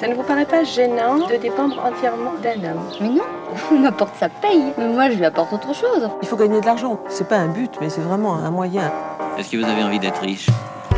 Ça 0.00 0.08
ne 0.08 0.14
vous 0.14 0.22
paraît 0.22 0.46
pas 0.46 0.64
gênant 0.64 1.28
de 1.28 1.36
dépendre 1.36 1.78
entièrement 1.84 2.32
d'un 2.42 2.70
homme 2.70 2.80
Mais 3.02 3.10
non, 3.10 3.24
on 3.70 3.80
m'apporte 3.80 4.16
sa 4.16 4.30
paye. 4.30 4.72
Mais 4.78 4.88
moi, 4.88 5.10
je 5.10 5.16
lui 5.16 5.26
apporte 5.26 5.52
autre 5.52 5.74
chose. 5.74 6.08
Il 6.22 6.26
faut 6.26 6.38
gagner 6.38 6.58
de 6.58 6.64
l'argent. 6.64 6.98
C'est 7.10 7.28
pas 7.28 7.36
un 7.36 7.48
but, 7.48 7.70
mais 7.82 7.90
c'est 7.90 8.00
vraiment 8.00 8.36
un 8.36 8.50
moyen. 8.50 8.90
Est-ce 9.36 9.50
que 9.50 9.58
vous 9.58 9.64
avez 9.64 9.82
envie 9.82 9.98
d'être 9.98 10.22
riche? 10.22 10.48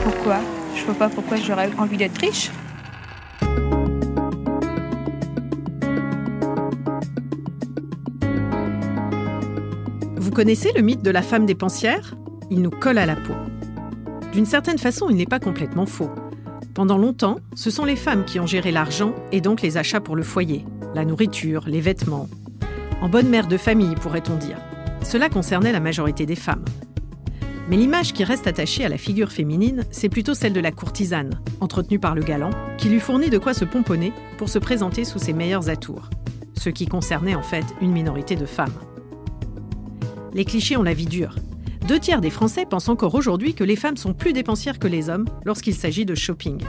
Pourquoi? 0.04 0.36
Je 0.76 0.84
vois 0.84 0.94
pas 0.94 1.08
pourquoi 1.08 1.36
j'aurais 1.36 1.68
envie 1.78 1.96
d'être 1.96 2.16
riche. 2.18 2.52
Vous 10.14 10.30
connaissez 10.30 10.70
le 10.76 10.82
mythe 10.82 11.02
de 11.02 11.10
la 11.10 11.22
femme 11.22 11.44
dépensière 11.44 12.14
Il 12.50 12.62
nous 12.62 12.70
colle 12.70 12.98
à 12.98 13.06
la 13.06 13.16
peau. 13.16 13.34
D'une 14.32 14.46
certaine 14.46 14.78
façon, 14.78 15.08
il 15.10 15.16
n'est 15.16 15.26
pas 15.26 15.40
complètement 15.40 15.86
faux. 15.86 16.10
Pendant 16.74 16.96
longtemps, 16.96 17.36
ce 17.54 17.70
sont 17.70 17.84
les 17.84 17.96
femmes 17.96 18.24
qui 18.24 18.40
ont 18.40 18.46
géré 18.46 18.72
l'argent 18.72 19.14
et 19.30 19.42
donc 19.42 19.60
les 19.60 19.76
achats 19.76 20.00
pour 20.00 20.16
le 20.16 20.22
foyer, 20.22 20.64
la 20.94 21.04
nourriture, 21.04 21.64
les 21.66 21.82
vêtements. 21.82 22.30
En 23.02 23.10
bonne 23.10 23.28
mère 23.28 23.46
de 23.46 23.58
famille, 23.58 23.94
pourrait-on 23.96 24.36
dire. 24.36 24.56
Cela 25.02 25.28
concernait 25.28 25.72
la 25.72 25.80
majorité 25.80 26.24
des 26.24 26.36
femmes. 26.36 26.64
Mais 27.68 27.76
l'image 27.76 28.14
qui 28.14 28.24
reste 28.24 28.46
attachée 28.46 28.86
à 28.86 28.88
la 28.88 28.96
figure 28.96 29.32
féminine, 29.32 29.84
c'est 29.90 30.08
plutôt 30.08 30.32
celle 30.32 30.54
de 30.54 30.60
la 30.60 30.72
courtisane, 30.72 31.42
entretenue 31.60 31.98
par 31.98 32.14
le 32.14 32.22
galant, 32.22 32.50
qui 32.78 32.88
lui 32.88 33.00
fournit 33.00 33.28
de 33.28 33.38
quoi 33.38 33.52
se 33.52 33.66
pomponner 33.66 34.12
pour 34.38 34.48
se 34.48 34.58
présenter 34.58 35.04
sous 35.04 35.18
ses 35.18 35.34
meilleurs 35.34 35.68
atours. 35.68 36.08
Ce 36.54 36.70
qui 36.70 36.86
concernait 36.86 37.34
en 37.34 37.42
fait 37.42 37.66
une 37.82 37.92
minorité 37.92 38.34
de 38.34 38.46
femmes. 38.46 38.72
Les 40.32 40.46
clichés 40.46 40.78
ont 40.78 40.82
la 40.82 40.94
vie 40.94 41.06
dure. 41.06 41.34
Deux 41.86 41.98
tiers 41.98 42.20
des 42.20 42.30
Français 42.30 42.64
pensent 42.64 42.88
encore 42.88 43.16
aujourd'hui 43.16 43.54
que 43.54 43.64
les 43.64 43.74
femmes 43.74 43.96
sont 43.96 44.14
plus 44.14 44.32
dépensières 44.32 44.78
que 44.78 44.86
les 44.86 45.08
hommes 45.08 45.26
lorsqu'il 45.44 45.74
s'agit 45.74 46.04
de 46.04 46.14
shopping. 46.14 46.62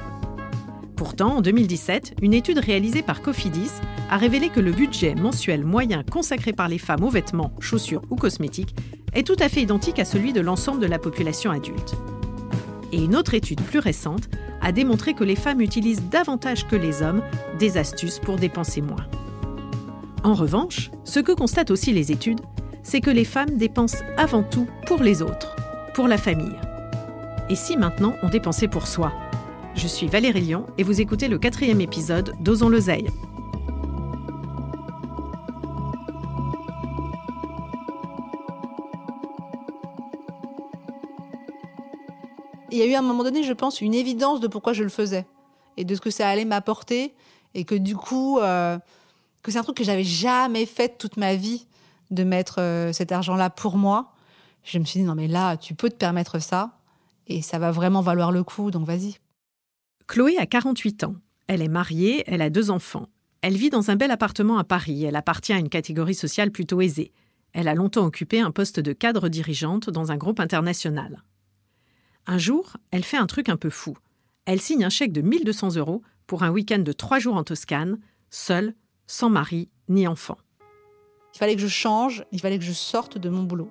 Pourtant, 0.95 1.37
en 1.37 1.41
2017, 1.41 2.15
une 2.23 2.33
étude 2.33 2.57
réalisée 2.57 3.03
par 3.03 3.21
Cofidis 3.21 3.71
a 4.09 4.17
révélé 4.17 4.49
que 4.49 4.59
le 4.59 4.71
budget 4.71 5.13
mensuel 5.13 5.63
moyen 5.65 6.03
consacré 6.03 6.51
par 6.51 6.67
les 6.67 6.79
femmes 6.79 7.03
aux 7.03 7.09
vêtements, 7.09 7.53
chaussures 7.59 8.01
ou 8.09 8.15
cosmétiques 8.15 8.75
est 9.13 9.25
tout 9.25 9.35
à 9.39 9.49
fait 9.49 9.61
identique 9.61 9.99
à 9.99 10.05
celui 10.05 10.33
de 10.33 10.41
l'ensemble 10.41 10.79
de 10.79 10.87
la 10.87 10.97
population 10.97 11.51
adulte. 11.51 11.93
Et 12.91 13.03
une 13.03 13.15
autre 13.15 13.35
étude 13.35 13.61
plus 13.61 13.79
récente 13.79 14.29
a 14.61 14.71
démontré 14.71 15.13
que 15.13 15.23
les 15.23 15.35
femmes 15.35 15.61
utilisent 15.61 16.09
davantage 16.09 16.67
que 16.67 16.75
les 16.75 17.03
hommes 17.03 17.21
des 17.59 17.77
astuces 17.77 18.17
pour 18.17 18.37
dépenser 18.37 18.81
moins. 18.81 19.05
En 20.23 20.33
revanche, 20.33 20.89
ce 21.03 21.19
que 21.19 21.33
constatent 21.33 21.71
aussi 21.71 21.91
les 21.91 22.11
études, 22.11 22.39
c'est 22.83 23.01
que 23.01 23.09
les 23.09 23.25
femmes 23.25 23.57
dépensent 23.57 24.03
avant 24.17 24.43
tout 24.43 24.67
pour 24.85 25.01
les 25.01 25.21
autres, 25.21 25.55
pour 25.95 26.07
la 26.07 26.17
famille. 26.17 26.59
Et 27.49 27.55
si 27.55 27.77
maintenant 27.77 28.15
on 28.21 28.29
dépensait 28.29 28.67
pour 28.67 28.87
soi? 28.87 29.11
Je 29.75 29.87
suis 29.87 30.07
Valérie 30.07 30.41
Lyon 30.41 30.65
et 30.77 30.83
vous 30.83 31.01
écoutez 31.01 31.27
le 31.27 31.39
quatrième 31.39 31.81
épisode 31.81 32.35
d'Osons 32.39 32.69
l'oseille. 32.69 33.07
Il 42.71 42.79
y 42.79 42.81
a 42.81 42.85
eu 42.85 42.93
à 42.93 42.99
un 42.99 43.03
moment 43.03 43.23
donné, 43.23 43.43
je 43.43 43.53
pense, 43.53 43.81
une 43.81 43.93
évidence 43.93 44.39
de 44.39 44.47
pourquoi 44.47 44.73
je 44.73 44.83
le 44.83 44.89
faisais 44.89 45.25
et 45.77 45.85
de 45.85 45.95
ce 45.95 46.01
que 46.01 46.09
ça 46.09 46.27
allait 46.27 46.45
m'apporter 46.45 47.13
et 47.53 47.65
que 47.65 47.75
du 47.75 47.95
coup, 47.95 48.39
euh, 48.39 48.77
que 49.43 49.51
c'est 49.51 49.59
un 49.59 49.63
truc 49.63 49.77
que 49.77 49.83
j'avais 49.83 50.03
jamais 50.03 50.65
fait 50.65 50.97
toute 50.97 51.17
ma 51.17 51.35
vie 51.35 51.67
de 52.13 52.23
mettre 52.23 52.59
euh, 52.59 52.93
cet 52.93 53.11
argent-là 53.11 53.49
pour 53.49 53.77
moi. 53.77 54.13
Je 54.63 54.79
me 54.79 54.85
suis 54.85 54.99
dit 54.99 55.05
non 55.05 55.15
mais 55.15 55.27
là, 55.27 55.57
tu 55.57 55.75
peux 55.75 55.89
te 55.89 55.95
permettre 55.95 56.39
ça 56.39 56.77
et 57.27 57.41
ça 57.41 57.59
va 57.59 57.71
vraiment 57.71 58.01
valoir 58.01 58.31
le 58.31 58.43
coup, 58.43 58.71
donc 58.71 58.85
vas-y. 58.85 59.17
Chloé 60.07 60.37
a 60.37 60.45
48 60.45 61.05
ans. 61.05 61.15
Elle 61.47 61.61
est 61.61 61.69
mariée, 61.69 62.23
elle 62.27 62.41
a 62.41 62.49
deux 62.49 62.71
enfants. 62.71 63.07
Elle 63.41 63.57
vit 63.57 63.69
dans 63.69 63.91
un 63.91 63.95
bel 63.95 64.11
appartement 64.11 64.57
à 64.57 64.63
Paris. 64.63 65.03
Elle 65.03 65.15
appartient 65.15 65.53
à 65.53 65.57
une 65.57 65.69
catégorie 65.69 66.15
sociale 66.15 66.51
plutôt 66.51 66.81
aisée. 66.81 67.11
Elle 67.51 67.67
a 67.67 67.75
longtemps 67.75 68.05
occupé 68.05 68.39
un 68.39 68.51
poste 68.51 68.79
de 68.79 68.93
cadre 68.93 69.29
dirigeante 69.29 69.89
dans 69.89 70.11
un 70.11 70.17
groupe 70.17 70.39
international. 70.39 71.23
Un 72.25 72.37
jour, 72.37 72.77
elle 72.91 73.03
fait 73.03 73.17
un 73.17 73.27
truc 73.27 73.49
un 73.49 73.57
peu 73.57 73.69
fou. 73.69 73.97
Elle 74.45 74.61
signe 74.61 74.85
un 74.85 74.89
chèque 74.89 75.11
de 75.11 75.21
1200 75.21 75.75
euros 75.75 76.01
pour 76.25 76.43
un 76.43 76.49
week-end 76.49 76.79
de 76.79 76.91
trois 76.91 77.19
jours 77.19 77.35
en 77.35 77.43
Toscane, 77.43 77.99
seule, 78.29 78.73
sans 79.07 79.29
mari 79.29 79.69
ni 79.89 80.07
enfant. 80.07 80.37
Il 81.33 81.37
fallait 81.37 81.55
que 81.55 81.61
je 81.61 81.67
change, 81.67 82.25
il 82.31 82.39
fallait 82.39 82.59
que 82.59 82.63
je 82.63 82.71
sorte 82.71 83.17
de 83.17 83.29
mon 83.29 83.43
boulot. 83.43 83.69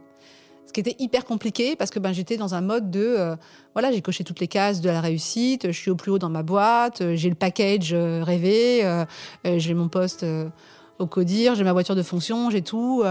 Ce 0.66 0.72
qui 0.72 0.80
était 0.80 0.96
hyper 0.98 1.24
compliqué 1.24 1.76
parce 1.76 1.90
que 1.90 1.98
ben, 1.98 2.12
j'étais 2.12 2.36
dans 2.36 2.54
un 2.54 2.60
mode 2.60 2.90
de 2.90 3.00
euh, 3.04 3.36
voilà, 3.74 3.92
j'ai 3.92 4.00
coché 4.00 4.24
toutes 4.24 4.40
les 4.40 4.48
cases 4.48 4.80
de 4.80 4.88
la 4.88 5.00
réussite, 5.00 5.66
je 5.66 5.78
suis 5.78 5.90
au 5.90 5.96
plus 5.96 6.10
haut 6.10 6.18
dans 6.18 6.30
ma 6.30 6.42
boîte, 6.42 7.02
euh, 7.02 7.14
j'ai 7.14 7.28
le 7.28 7.34
package 7.34 7.92
euh, 7.92 8.22
rêvé, 8.24 8.82
j'ai 9.44 9.74
mon 9.74 9.88
poste 9.88 10.24
au 10.98 11.06
CODIR, 11.06 11.54
j'ai 11.54 11.64
ma 11.64 11.72
voiture 11.72 11.94
de 11.94 12.02
fonction, 12.02 12.48
j'ai 12.50 12.62
tout. 12.62 13.04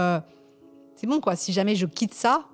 c'est 0.96 1.06
bon 1.06 1.20
quoi, 1.20 1.36
si 1.36 1.52
jamais 1.52 1.76
je 1.76 1.86
quitte 1.86 2.14
ça 2.14 2.46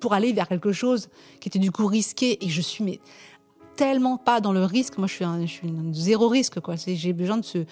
pour 0.00 0.14
aller 0.14 0.32
vers 0.32 0.48
quelque 0.48 0.72
chose 0.72 1.08
qui 1.40 1.48
était 1.48 1.58
du 1.58 1.70
coup 1.70 1.86
risqué 1.86 2.44
et 2.44 2.48
je 2.48 2.60
suis 2.60 2.84
mais 2.84 3.00
tellement 3.76 4.16
pas 4.16 4.40
dans 4.40 4.52
le 4.52 4.64
risque. 4.64 4.98
Moi, 4.98 5.06
je 5.06 5.14
suis 5.14 5.24
un, 5.24 5.40
zéro 5.92 6.28
risque. 6.28 6.58
J'ai 6.86 7.12
besoin 7.12 7.36
de, 7.36 7.44
ce, 7.44 7.58
de, 7.58 7.66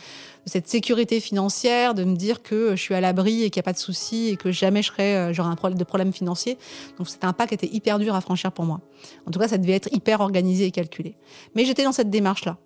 cette 0.46 0.68
sécurité 0.68 1.20
financière, 1.20 1.94
de 1.94 2.04
me 2.04 2.14
dire 2.14 2.42
que 2.42 2.76
je 2.76 2.80
suis 2.80 2.94
à 2.94 3.00
l'abri 3.00 3.42
et 3.42 3.50
qu'il 3.50 3.60
n'y 3.60 3.64
a 3.64 3.68
pas 3.68 3.72
de 3.72 3.78
souci 3.78 4.28
et 4.28 4.36
que 4.36 4.52
jamais 4.52 4.82
je 4.82 4.92
euh, 5.00 5.32
j'aurai 5.32 5.48
un 5.48 5.56
problème 5.56 5.78
de 5.78 5.84
problème 5.84 6.12
financier. 6.12 6.58
Donc, 6.98 7.08
c'était 7.08 7.26
un 7.26 7.32
pas 7.32 7.46
qui 7.46 7.54
était 7.54 7.72
hyper 7.72 7.98
dur 7.98 8.14
à 8.14 8.20
franchir 8.20 8.52
pour 8.52 8.64
moi. 8.64 8.80
En 9.26 9.30
tout 9.30 9.38
cas, 9.38 9.48
ça 9.48 9.58
devait 9.58 9.72
être 9.72 9.92
hyper 9.92 10.20
organisé 10.20 10.66
et 10.66 10.70
calculé. 10.70 11.16
Mais 11.54 11.64
j'étais 11.64 11.84
dans 11.84 11.92
cette 11.92 12.10
démarche-là. 12.10 12.58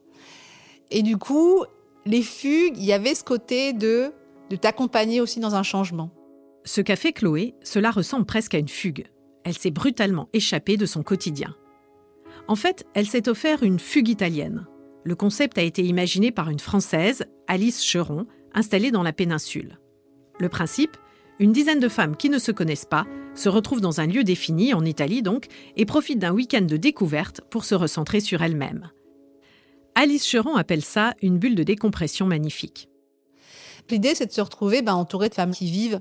Et 0.90 1.02
du 1.02 1.16
coup, 1.16 1.64
les 2.04 2.22
fugues, 2.22 2.76
il 2.76 2.84
y 2.84 2.92
avait 2.92 3.14
ce 3.14 3.24
côté 3.24 3.72
de 3.72 4.12
t'accompagner 4.60 5.20
aussi 5.20 5.40
dans 5.40 5.54
un 5.54 5.62
changement. 5.62 6.10
Ce 6.64 6.80
qu'a 6.80 6.96
fait 6.96 7.12
Chloé, 7.12 7.54
cela 7.62 7.90
ressemble 7.90 8.26
presque 8.26 8.54
à 8.54 8.58
une 8.58 8.68
fugue. 8.68 9.06
Elle 9.44 9.56
s'est 9.56 9.70
brutalement 9.70 10.28
échappée 10.32 10.76
de 10.76 10.84
son 10.84 11.02
quotidien. 11.02 11.54
En 12.48 12.56
fait, 12.56 12.86
elle 12.94 13.06
s'est 13.06 13.28
offert 13.28 13.62
une 13.62 13.78
fugue 13.78 14.08
italienne. 14.08 14.66
Le 15.04 15.14
concept 15.14 15.58
a 15.58 15.62
été 15.62 15.84
imaginé 15.84 16.32
par 16.32 16.48
une 16.48 16.58
Française, 16.58 17.24
Alice 17.46 17.84
Cheron, 17.84 18.26
installée 18.54 18.90
dans 18.90 19.02
la 19.02 19.12
péninsule. 19.12 19.78
Le 20.40 20.48
principe 20.48 20.96
Une 21.38 21.52
dizaine 21.52 21.78
de 21.78 21.88
femmes 21.88 22.16
qui 22.16 22.30
ne 22.30 22.38
se 22.38 22.50
connaissent 22.50 22.86
pas 22.86 23.06
se 23.34 23.50
retrouvent 23.50 23.82
dans 23.82 24.00
un 24.00 24.06
lieu 24.06 24.24
défini, 24.24 24.72
en 24.72 24.84
Italie 24.84 25.22
donc, 25.22 25.46
et 25.76 25.84
profitent 25.84 26.18
d'un 26.18 26.32
week-end 26.32 26.62
de 26.62 26.78
découverte 26.78 27.42
pour 27.50 27.66
se 27.66 27.74
recentrer 27.74 28.20
sur 28.20 28.42
elles-mêmes. 28.42 28.90
Alice 29.94 30.26
Cheron 30.26 30.56
appelle 30.56 30.84
ça 30.84 31.14
une 31.20 31.38
bulle 31.38 31.54
de 31.54 31.62
décompression 31.62 32.26
magnifique. 32.26 32.88
L'idée, 33.90 34.14
c'est 34.14 34.26
de 34.26 34.32
se 34.32 34.40
retrouver 34.40 34.80
ben, 34.80 34.94
entouré 34.94 35.28
de 35.28 35.34
femmes 35.34 35.54
qui 35.54 35.70
vivent 35.70 36.00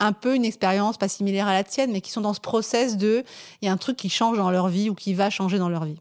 un 0.00 0.12
peu 0.12 0.34
une 0.34 0.44
expérience 0.44 0.98
pas 0.98 1.08
similaire 1.08 1.46
à 1.46 1.52
la 1.52 1.64
tienne, 1.64 1.92
mais 1.92 2.00
qui 2.00 2.10
sont 2.10 2.20
dans 2.20 2.34
ce 2.34 2.40
process 2.40 2.96
de 2.96 3.24
il 3.60 3.66
y 3.66 3.68
a 3.68 3.72
un 3.72 3.76
truc 3.76 3.96
qui 3.96 4.08
change 4.08 4.36
dans 4.36 4.50
leur 4.50 4.68
vie 4.68 4.90
ou 4.90 4.94
qui 4.94 5.14
va 5.14 5.30
changer 5.30 5.58
dans 5.58 5.68
leur 5.68 5.84
vie. 5.84 6.00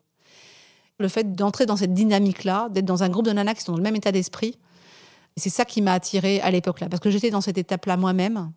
Le 0.99 1.07
fait 1.07 1.33
d'entrer 1.33 1.65
dans 1.65 1.77
cette 1.77 1.93
dynamique-là, 1.93 2.69
d'être 2.69 2.85
dans 2.85 3.03
un 3.03 3.09
groupe 3.09 3.25
de 3.25 3.31
nanas 3.31 3.55
qui 3.55 3.61
sont 3.61 3.73
dans 3.73 3.77
le 3.77 3.83
même 3.83 3.95
état 3.95 4.11
d'esprit, 4.11 4.57
c'est 5.35 5.49
ça 5.49 5.65
qui 5.65 5.81
m'a 5.81 5.93
attirée 5.93 6.41
à 6.41 6.51
l'époque-là, 6.51 6.89
parce 6.89 6.99
que 6.99 7.09
j'étais 7.09 7.31
dans 7.31 7.41
cette 7.41 7.57
étape-là 7.57 7.97
moi-même, 7.97 8.51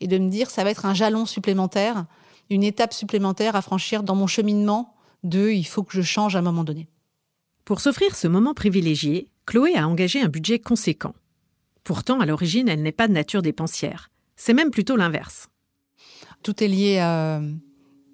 et 0.00 0.06
de 0.06 0.18
me 0.18 0.28
dire 0.28 0.50
ça 0.50 0.64
va 0.64 0.70
être 0.70 0.86
un 0.86 0.94
jalon 0.94 1.26
supplémentaire, 1.26 2.06
une 2.48 2.62
étape 2.62 2.92
supplémentaire 2.92 3.56
à 3.56 3.62
franchir 3.62 4.02
dans 4.02 4.14
mon 4.14 4.26
cheminement 4.26 4.94
de 5.22 5.50
il 5.50 5.64
faut 5.64 5.82
que 5.82 5.92
je 5.92 6.02
change 6.02 6.36
à 6.36 6.38
un 6.38 6.42
moment 6.42 6.64
donné. 6.64 6.88
Pour 7.64 7.80
s'offrir 7.80 8.16
ce 8.16 8.26
moment 8.26 8.54
privilégié, 8.54 9.28
Chloé 9.46 9.76
a 9.76 9.86
engagé 9.86 10.20
un 10.20 10.28
budget 10.28 10.58
conséquent. 10.58 11.14
Pourtant, 11.84 12.20
à 12.20 12.26
l'origine, 12.26 12.68
elle 12.68 12.82
n'est 12.82 12.92
pas 12.92 13.08
de 13.08 13.12
nature 13.12 13.42
dépensière. 13.42 14.09
C'est 14.40 14.54
même 14.54 14.70
plutôt 14.70 14.96
l'inverse. 14.96 15.50
Tout 16.42 16.64
est 16.64 16.68
lié 16.68 16.98
à 16.98 17.42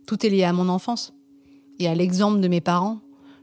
tout 0.09 0.27
est 0.27 0.29
lié 0.29 0.43
à 0.43 0.53
mon 0.53 0.69
enfance 0.69 1.15
et 1.79 1.87
à 1.87 1.95
l'exemple 1.95 2.41
de 2.41 2.49
mes 2.49 2.61
parents. 2.61 2.99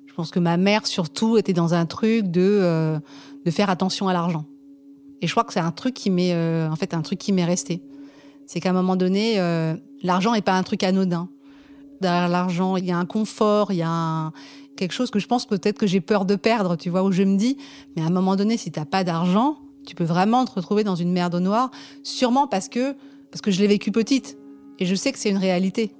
Je 0.05 0.13
pense 0.13 0.31
que 0.31 0.39
ma 0.39 0.57
mère 0.57 0.85
surtout 0.85 1.37
était 1.37 1.53
dans 1.53 1.73
un 1.73 1.85
truc 1.85 2.29
de 2.29 2.41
euh, 2.41 2.99
de 3.45 3.51
faire 3.51 3.69
attention 3.69 4.09
à 4.09 4.13
l'argent. 4.13 4.43
Et 5.21 5.27
je 5.27 5.31
crois 5.31 5.45
que 5.45 5.53
c'est 5.53 5.61
un 5.61 5.71
truc 5.71 5.93
qui 5.93 6.09
m'est 6.09 6.33
euh, 6.33 6.69
en 6.69 6.75
fait 6.75 6.93
un 6.93 7.01
truc 7.01 7.19
qui 7.19 7.31
m'est 7.31 7.45
resté. 7.45 7.81
C'est 8.47 8.59
qu'à 8.59 8.71
un 8.71 8.73
moment 8.73 8.97
donné, 8.97 9.39
euh, 9.39 9.77
l'argent 10.01 10.33
n'est 10.33 10.41
pas 10.41 10.57
un 10.57 10.63
truc 10.63 10.83
anodin. 10.83 11.29
Derrière 12.01 12.27
l'argent, 12.27 12.75
il 12.75 12.83
y 12.83 12.91
a 12.91 12.97
un 12.97 13.05
confort, 13.05 13.71
il 13.71 13.77
y 13.77 13.81
a 13.81 14.33
quelque 14.75 14.91
chose 14.91 15.09
que 15.09 15.19
je 15.19 15.27
pense 15.27 15.45
peut-être 15.45 15.79
que 15.79 15.87
j'ai 15.87 16.01
peur 16.01 16.25
de 16.25 16.35
perdre, 16.35 16.75
tu 16.75 16.89
vois, 16.89 17.03
où 17.03 17.13
je 17.13 17.23
me 17.23 17.37
dis, 17.37 17.55
mais 17.95 18.01
à 18.01 18.07
un 18.07 18.09
moment 18.09 18.35
donné, 18.35 18.57
si 18.57 18.73
t'as 18.73 18.83
pas 18.83 19.05
d'argent, 19.05 19.62
tu 19.85 19.95
peux 19.95 20.03
vraiment 20.03 20.45
te 20.45 20.51
retrouver 20.51 20.83
dans 20.83 20.95
une 20.95 21.11
merde 21.11 21.35
noire, 21.35 21.71
sûrement 22.03 22.47
parce 22.47 22.69
que, 22.69 22.95
parce 23.31 23.41
que 23.41 23.51
je 23.51 23.59
l'ai 23.61 23.67
vécu 23.67 23.91
petite. 23.91 24.37
Et 24.79 24.85
je 24.85 24.95
sais 24.95 25.11
que 25.11 25.19
c'est 25.19 25.29
une 25.29 25.37
réalité. 25.37 25.91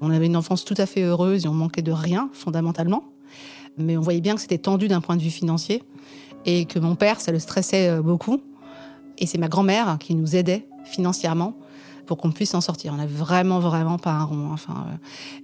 On 0.00 0.10
avait 0.10 0.26
une 0.26 0.36
enfance 0.36 0.64
tout 0.64 0.74
à 0.76 0.86
fait 0.86 1.02
heureuse 1.02 1.44
et 1.44 1.48
on 1.48 1.54
manquait 1.54 1.82
de 1.82 1.92
rien, 1.92 2.28
fondamentalement. 2.32 3.04
Mais 3.78 3.96
on 3.96 4.00
voyait 4.00 4.20
bien 4.20 4.34
que 4.34 4.40
c'était 4.40 4.58
tendu 4.58 4.88
d'un 4.88 5.00
point 5.00 5.16
de 5.16 5.22
vue 5.22 5.30
financier 5.30 5.82
et 6.44 6.64
que 6.64 6.78
mon 6.78 6.94
père, 6.94 7.20
ça 7.20 7.32
le 7.32 7.38
stressait 7.38 7.88
euh, 7.88 8.02
beaucoup. 8.02 8.40
Et 9.18 9.26
c'est 9.26 9.38
ma 9.38 9.48
grand-mère 9.48 9.98
qui 9.98 10.14
nous 10.14 10.36
aidait 10.36 10.68
financièrement 10.84 11.54
pour 12.06 12.16
qu'on 12.18 12.32
puisse 12.32 12.50
s'en 12.50 12.60
sortir. 12.60 12.92
On 12.94 12.96
n'a 12.96 13.06
vraiment, 13.06 13.60
vraiment 13.60 13.98
pas 13.98 14.12
un 14.12 14.24
rond. 14.24 14.50
Enfin, 14.52 14.86
euh, 14.88 14.96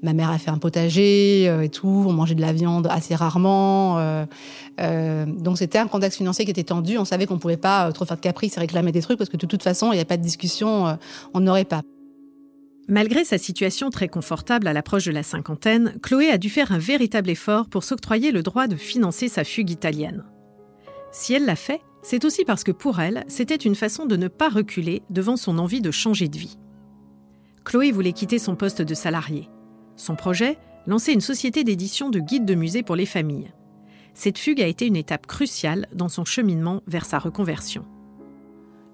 ma 0.03 0.13
mère 0.13 0.31
a 0.31 0.39
fait 0.39 0.51
un 0.51 0.59
potager 0.59 1.49
euh, 1.49 1.63
et 1.63 1.69
tout. 1.69 2.05
On 2.09 2.13
mangeait 2.13 2.35
de 2.35 2.41
la 2.41 2.53
viande 2.53 2.87
assez 2.91 3.15
rarement. 3.15 3.99
Euh, 3.99 5.27
donc 5.27 5.59
c'était 5.59 5.79
un 5.79 5.89
contexte 5.89 6.19
financier 6.19 6.45
qui 6.45 6.51
était 6.51 6.65
tendu. 6.65 6.99
On 6.99 7.05
savait 7.05 7.27
qu'on 7.27 7.39
pouvait 7.39 7.57
pas 7.57 7.93
trop 7.93 8.05
faire 8.05 8.17
de 8.17 8.23
caprices 8.23 8.57
et 8.57 8.61
réclamer 8.61 8.93
des 8.93 9.03
trucs 9.03 9.19
parce 9.19 9.31
que 9.31 9.37
de 9.37 9.47
toute 9.47 9.63
façon, 9.63 9.93
il 9.93 9.97
n'y 9.97 10.01
a 10.01 10.07
pas 10.07 10.17
de 10.17 10.23
discussion. 10.23 10.97
on 11.35 11.41
n'aurait 11.41 11.65
pas. 11.65 11.83
Malgré 12.89 13.25
sa 13.25 13.39
situation 13.39 13.91
très 13.91 14.09
confortable 14.09 14.67
à 14.67 14.73
l'approche 14.73 15.05
de 15.05 15.13
la 15.13 15.23
cinquantaine, 15.23 15.95
Chloé 16.03 16.31
a 16.31 16.39
dû 16.39 16.51
faire 16.51 16.73
un 16.73 16.79
véritable 16.79 17.31
effort 17.31 17.69
pour 17.69 17.85
s'octroyer 17.85 18.33
le 18.33 18.43
droit 18.43 18.67
de 18.67 18.75
financer 18.75 19.29
sa 19.29 19.45
fugue 19.45 19.71
italienne. 19.71 20.25
Si 21.13 21.33
elle 21.33 21.45
l'a 21.45 21.57
fait, 21.57 21.81
c'est 22.03 22.25
aussi 22.25 22.45
parce 22.45 22.65
que 22.65 22.73
pour 22.73 23.01
elle, 23.01 23.25
c'était 23.29 23.55
une 23.55 23.75
façon 23.75 24.07
de 24.07 24.17
ne 24.17 24.29
pas 24.29 24.49
reculer 24.49 25.03
devant 25.11 25.37
son 25.37 25.59
envie 25.59 25.81
de 25.81 25.91
changer 25.91 26.29
de 26.29 26.39
vie. 26.39 26.59
Chloé 27.65 27.93
voulait 27.93 28.13
quitter 28.13 28.39
son 28.39 28.57
poste 28.57 28.83
de 28.83 28.95
salarié. 28.95 29.49
Son 29.97 30.17
projet 30.17 30.59
Lancer 30.87 31.13
une 31.13 31.21
société 31.21 31.63
d'édition 31.63 32.11
de 32.11 32.19
guides 32.19 32.45
de 32.45 32.57
musée 32.57 32.83
pour 32.83 32.97
les 32.97 33.07
familles. 33.07 33.53
Cette 34.15 34.39
fugue 34.39 34.61
a 34.61 34.67
été 34.67 34.87
une 34.87 34.97
étape 34.97 35.29
cruciale 35.29 35.87
dans 35.95 36.09
son 36.09 36.25
cheminement 36.25 36.83
vers 36.89 37.05
sa 37.05 37.21
reconversion. 37.21 37.85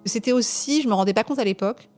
C'était 0.04 0.32
aussi, 0.32 0.82
je 0.82 0.86
ne 0.86 0.90
me 0.90 0.96
rendais 0.96 1.14
pas 1.14 1.24
compte 1.24 1.38
à 1.38 1.44
l'époque, 1.44 1.88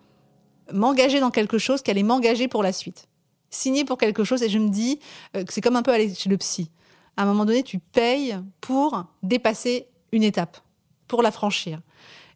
m'engager 0.72 1.18
dans 1.18 1.32
quelque 1.32 1.58
chose 1.58 1.82
qui 1.82 1.90
allait 1.90 2.04
m'engager 2.04 2.46
pour 2.46 2.62
la 2.62 2.72
suite. 2.72 3.08
Signer 3.50 3.84
pour 3.84 3.98
quelque 3.98 4.22
chose 4.22 4.44
et 4.44 4.48
je 4.48 4.58
me 4.58 4.68
dis 4.68 5.00
euh, 5.36 5.42
que 5.42 5.52
c'est 5.52 5.60
comme 5.60 5.74
un 5.74 5.82
peu 5.82 5.92
aller 5.92 6.14
chez 6.14 6.30
le 6.30 6.36
psy. 6.36 6.70
À 7.16 7.24
un 7.24 7.26
moment 7.26 7.44
donné, 7.44 7.64
tu 7.64 7.80
payes 7.80 8.38
pour 8.60 9.04
dépasser 9.24 9.88
une 10.12 10.22
étape 10.22 10.58
pour 11.10 11.22
la 11.22 11.32
franchir. 11.32 11.80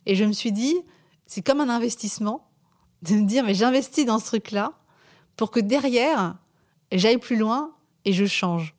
Et 0.04 0.16
je 0.16 0.24
me 0.24 0.32
suis 0.32 0.50
dit, 0.50 0.74
c'est 1.26 1.42
comme 1.42 1.60
un 1.60 1.68
investissement 1.68 2.50
de 3.02 3.14
me 3.14 3.24
dire, 3.24 3.44
mais 3.44 3.54
j'investis 3.54 4.04
dans 4.04 4.18
ce 4.18 4.26
truc-là 4.26 4.72
pour 5.36 5.52
que 5.52 5.60
derrière, 5.60 6.36
j'aille 6.90 7.18
plus 7.18 7.36
loin 7.36 7.70
et 8.04 8.12
je 8.12 8.26
change. 8.26 8.74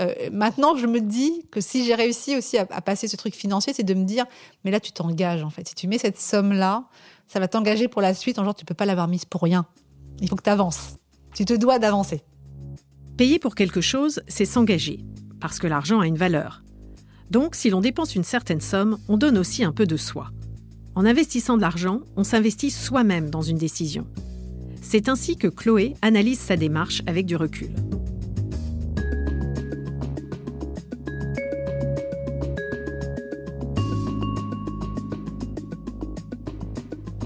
Euh, 0.00 0.12
maintenant, 0.32 0.74
je 0.76 0.86
me 0.86 1.00
dis 1.00 1.46
que 1.52 1.60
si 1.60 1.84
j'ai 1.84 1.94
réussi 1.94 2.36
aussi 2.36 2.58
à, 2.58 2.66
passer 2.66 3.06
ce 3.06 3.16
truc 3.16 3.34
financier, 3.36 3.72
c'est 3.72 3.84
de 3.84 3.94
me 3.94 4.04
dire, 4.04 4.24
mais 4.64 4.72
là, 4.72 4.80
tu 4.80 4.90
t'engages 4.90 5.44
en 5.44 5.50
fait. 5.50 5.68
Si 5.68 5.76
tu 5.76 5.86
mets 5.86 5.98
cette 5.98 6.18
somme-là, 6.18 6.88
ça 7.28 7.38
va 7.38 7.46
t'engager 7.46 7.86
pour 7.86 8.02
la 8.02 8.14
suite. 8.14 8.40
En 8.40 8.44
genre, 8.44 8.56
tu 8.56 8.64
peux 8.64 8.74
pas 8.74 8.86
l'avoir 8.86 9.06
mise 9.06 9.24
pour 9.24 9.42
rien. 9.42 9.66
Il 10.20 10.28
faut 10.28 10.36
que 10.36 10.42
tu 10.42 10.50
avances. 10.50 10.96
Tu 11.34 11.44
te 11.44 11.54
dois 11.54 11.78
d'avancer. 11.78 12.24
Payer 13.16 13.38
pour 13.38 13.54
quelque 13.54 13.80
chose, 13.80 14.20
c'est 14.26 14.46
s'engager, 14.46 15.04
parce 15.40 15.60
que 15.60 15.68
l'argent 15.68 16.00
a 16.00 16.08
une 16.08 16.18
valeur. 16.18 16.62
Donc, 17.32 17.54
si 17.54 17.70
l'on 17.70 17.80
dépense 17.80 18.14
une 18.14 18.24
certaine 18.24 18.60
somme, 18.60 18.98
on 19.08 19.16
donne 19.16 19.38
aussi 19.38 19.64
un 19.64 19.72
peu 19.72 19.86
de 19.86 19.96
soi. 19.96 20.30
En 20.94 21.06
investissant 21.06 21.56
de 21.56 21.62
l'argent, 21.62 22.02
on 22.14 22.24
s'investit 22.24 22.70
soi-même 22.70 23.30
dans 23.30 23.40
une 23.40 23.56
décision. 23.56 24.06
C'est 24.82 25.08
ainsi 25.08 25.38
que 25.38 25.48
Chloé 25.48 25.94
analyse 26.02 26.38
sa 26.38 26.56
démarche 26.56 27.00
avec 27.06 27.24
du 27.24 27.34
recul. 27.34 27.70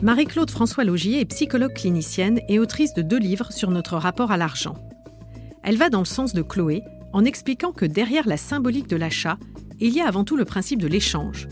Marie-Claude 0.02 0.52
François 0.52 0.84
Logier 0.84 1.18
est 1.18 1.24
psychologue 1.24 1.74
clinicienne 1.74 2.38
et 2.48 2.60
autrice 2.60 2.94
de 2.94 3.02
deux 3.02 3.18
livres 3.18 3.50
sur 3.50 3.72
notre 3.72 3.96
rapport 3.96 4.30
à 4.30 4.36
l'argent. 4.36 4.76
Elle 5.64 5.78
va 5.78 5.90
dans 5.90 5.98
le 5.98 6.04
sens 6.04 6.32
de 6.32 6.42
Chloé 6.42 6.84
en 7.12 7.24
expliquant 7.24 7.72
que 7.72 7.86
derrière 7.86 8.28
la 8.28 8.36
symbolique 8.36 8.88
de 8.88 8.94
l'achat, 8.94 9.36
il 9.78 9.94
y 9.94 10.00
a 10.00 10.08
avant 10.08 10.24
tout 10.24 10.36
le 10.36 10.44
principe 10.44 10.80
de 10.80 10.86
l'échange. 10.86 11.48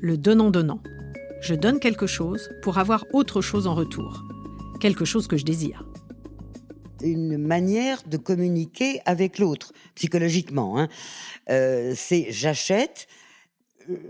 Le 0.00 0.16
donnant-donnant. 0.16 0.82
Je 1.42 1.54
donne 1.54 1.78
quelque 1.78 2.06
chose 2.06 2.50
pour 2.62 2.78
avoir 2.78 3.04
autre 3.12 3.42
chose 3.42 3.66
en 3.66 3.74
retour. 3.74 4.24
Quelque 4.80 5.04
chose 5.04 5.26
que 5.26 5.36
je 5.36 5.44
désire. 5.44 5.86
Une 7.02 7.38
manière 7.38 8.02
de 8.06 8.16
communiquer 8.16 9.00
avec 9.04 9.38
l'autre, 9.38 9.72
psychologiquement. 9.94 10.78
Hein. 10.78 10.88
Euh, 11.50 11.94
c'est 11.96 12.26
j'achète, 12.30 13.06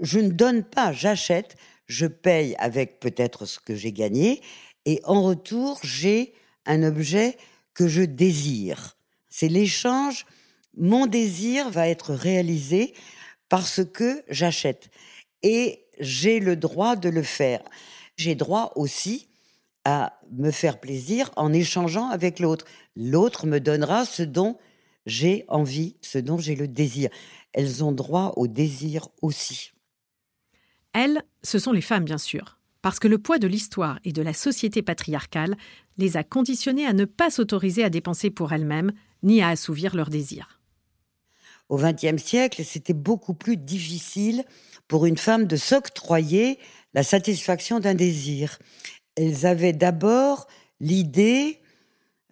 je 0.02 0.18
ne 0.18 0.30
donne 0.30 0.64
pas, 0.64 0.92
j'achète, 0.92 1.56
je 1.86 2.06
paye 2.06 2.54
avec 2.58 3.00
peut-être 3.00 3.46
ce 3.46 3.58
que 3.58 3.74
j'ai 3.74 3.92
gagné, 3.92 4.40
et 4.86 5.00
en 5.04 5.22
retour, 5.22 5.78
j'ai 5.82 6.34
un 6.66 6.82
objet 6.82 7.36
que 7.74 7.88
je 7.88 8.02
désire. 8.02 8.96
C'est 9.28 9.48
l'échange. 9.48 10.26
Mon 10.76 11.06
désir 11.06 11.70
va 11.70 11.88
être 11.88 12.12
réalisé 12.12 12.94
parce 13.50 13.84
que 13.84 14.22
j'achète. 14.30 14.88
Et 15.42 15.84
j'ai 15.98 16.40
le 16.40 16.56
droit 16.56 16.96
de 16.96 17.10
le 17.10 17.22
faire. 17.22 17.60
J'ai 18.16 18.34
droit 18.34 18.72
aussi 18.76 19.28
à 19.84 20.18
me 20.32 20.50
faire 20.50 20.80
plaisir 20.80 21.30
en 21.36 21.52
échangeant 21.52 22.08
avec 22.08 22.38
l'autre. 22.38 22.64
L'autre 22.96 23.46
me 23.46 23.60
donnera 23.60 24.06
ce 24.06 24.22
dont 24.22 24.56
j'ai 25.04 25.44
envie, 25.48 25.96
ce 26.00 26.18
dont 26.18 26.38
j'ai 26.38 26.54
le 26.54 26.68
désir. 26.68 27.10
Elles 27.52 27.82
ont 27.82 27.92
droit 27.92 28.32
au 28.36 28.46
désir 28.46 29.08
aussi. 29.20 29.72
Elles, 30.92 31.22
ce 31.42 31.58
sont 31.58 31.72
les 31.72 31.80
femmes, 31.80 32.04
bien 32.04 32.18
sûr, 32.18 32.58
parce 32.82 32.98
que 32.98 33.08
le 33.08 33.18
poids 33.18 33.38
de 33.38 33.46
l'histoire 33.48 33.98
et 34.04 34.12
de 34.12 34.22
la 34.22 34.32
société 34.32 34.82
patriarcale 34.82 35.56
les 35.98 36.16
a 36.16 36.24
conditionnées 36.24 36.86
à 36.86 36.92
ne 36.92 37.04
pas 37.04 37.30
s'autoriser 37.30 37.82
à 37.84 37.90
dépenser 37.90 38.30
pour 38.30 38.52
elles-mêmes, 38.52 38.92
ni 39.22 39.42
à 39.42 39.48
assouvir 39.48 39.96
leurs 39.96 40.10
désirs 40.10 40.59
au 41.70 41.76
XXe 41.76 42.22
siècle, 42.22 42.62
c'était 42.64 42.92
beaucoup 42.92 43.32
plus 43.32 43.56
difficile 43.56 44.44
pour 44.88 45.06
une 45.06 45.16
femme 45.16 45.46
de 45.46 45.56
s'octroyer 45.56 46.58
la 46.94 47.04
satisfaction 47.04 47.78
d'un 47.78 47.94
désir. 47.94 48.58
Elles 49.16 49.46
avaient 49.46 49.72
d'abord 49.72 50.48
l'idée, 50.80 51.60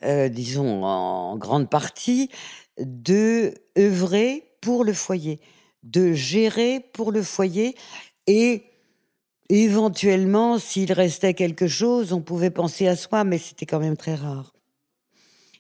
euh, 0.03 0.29
disons 0.29 0.85
en 0.85 1.37
grande 1.37 1.71
partie, 1.71 2.31
de 2.79 3.55
œuvrer 3.79 4.45
pour 4.61 4.85
le 4.85 4.93
foyer, 4.93 5.41
de 5.85 6.13
gérer 6.13 6.81
pour 6.93 7.13
le 7.13 7.23
foyer 7.23 7.77
et 8.27 8.65
éventuellement, 9.49 10.59
s'il 10.59 10.93
restait 10.93 11.35
quelque 11.35 11.69
chose, 11.69 12.13
on 12.13 12.21
pouvait 12.21 12.51
penser 12.51 12.89
à 12.89 12.97
soi, 12.97 13.23
mais 13.23 13.39
c'était 13.39 13.67
quand 13.67 13.79
même 13.79 13.97
très 13.97 14.17
rare. 14.17 14.53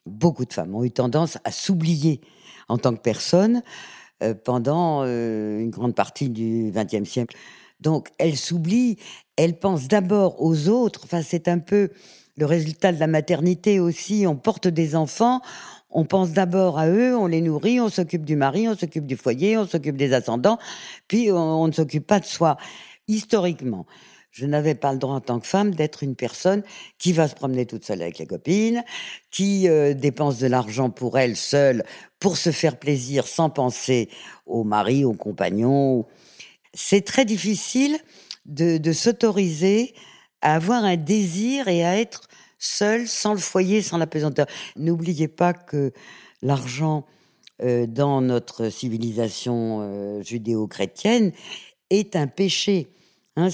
Beaucoup 0.04 0.44
de 0.44 0.52
femmes 0.52 0.74
ont 0.74 0.82
eu 0.82 0.90
tendance 0.90 1.38
à 1.44 1.52
s'oublier 1.52 2.20
en 2.68 2.78
tant 2.78 2.94
que 2.94 3.00
personne 3.00 3.62
euh, 4.22 4.34
pendant 4.34 5.02
euh, 5.04 5.60
une 5.60 5.70
grande 5.70 5.94
partie 5.94 6.28
du 6.28 6.72
XXe 6.74 7.08
siècle. 7.08 7.36
Donc, 7.80 8.08
elle 8.18 8.36
s'oublie, 8.36 8.98
elle 9.36 9.58
pense 9.58 9.86
d'abord 9.86 10.42
aux 10.42 10.68
autres. 10.68 11.02
Enfin, 11.04 11.22
c'est 11.22 11.46
un 11.48 11.60
peu 11.60 11.90
le 12.36 12.46
résultat 12.46 12.92
de 12.92 12.98
la 12.98 13.06
maternité 13.06 13.78
aussi. 13.78 14.24
On 14.26 14.36
porte 14.36 14.66
des 14.66 14.96
enfants, 14.96 15.40
on 15.90 16.04
pense 16.04 16.32
d'abord 16.32 16.78
à 16.78 16.88
eux, 16.88 17.16
on 17.16 17.26
les 17.26 17.40
nourrit, 17.40 17.80
on 17.80 17.88
s'occupe 17.88 18.24
du 18.24 18.36
mari, 18.36 18.68
on 18.68 18.76
s'occupe 18.76 19.06
du 19.06 19.16
foyer, 19.16 19.56
on 19.56 19.66
s'occupe 19.66 19.96
des 19.96 20.12
ascendants, 20.12 20.58
puis 21.06 21.30
on 21.30 21.66
ne 21.66 21.72
s'occupe 21.72 22.06
pas 22.06 22.20
de 22.20 22.26
soi. 22.26 22.56
Historiquement, 23.06 23.86
je 24.30 24.46
n'avais 24.46 24.74
pas 24.74 24.92
le 24.92 24.98
droit 24.98 25.16
en 25.16 25.20
tant 25.20 25.40
que 25.40 25.46
femme 25.46 25.74
d'être 25.74 26.02
une 26.02 26.14
personne 26.14 26.62
qui 26.98 27.12
va 27.12 27.28
se 27.28 27.34
promener 27.34 27.66
toute 27.66 27.84
seule 27.84 28.02
avec 28.02 28.18
les 28.18 28.26
copines, 28.26 28.84
qui 29.30 29.68
euh, 29.68 29.94
dépense 29.94 30.38
de 30.38 30.46
l'argent 30.46 30.90
pour 30.90 31.18
elle 31.18 31.36
seule 31.36 31.84
pour 32.20 32.36
se 32.36 32.50
faire 32.50 32.78
plaisir 32.78 33.26
sans 33.26 33.50
penser 33.50 34.08
au 34.46 34.64
mari, 34.64 35.04
au 35.04 35.12
compagnon. 35.12 36.06
C'est 36.74 37.04
très 37.04 37.24
difficile 37.24 37.98
de, 38.46 38.92
s'autoriser 38.92 39.94
à 40.40 40.54
avoir 40.54 40.84
un 40.84 40.96
désir 40.96 41.68
et 41.68 41.84
à 41.84 41.98
être 41.98 42.28
seule, 42.58 43.06
sans 43.06 43.32
le 43.32 43.38
foyer, 43.38 43.82
sans 43.82 43.98
la 43.98 44.06
pesanteur. 44.06 44.46
N'oubliez 44.76 45.28
pas 45.28 45.52
que 45.52 45.92
l'argent 46.42 47.04
euh, 47.62 47.86
dans 47.86 48.20
notre 48.20 48.68
civilisation 48.68 49.80
euh, 49.82 50.22
judéo-chrétienne 50.22 51.32
est 51.90 52.16
un 52.16 52.26
péché. 52.26 52.88
Hein, 53.38 53.48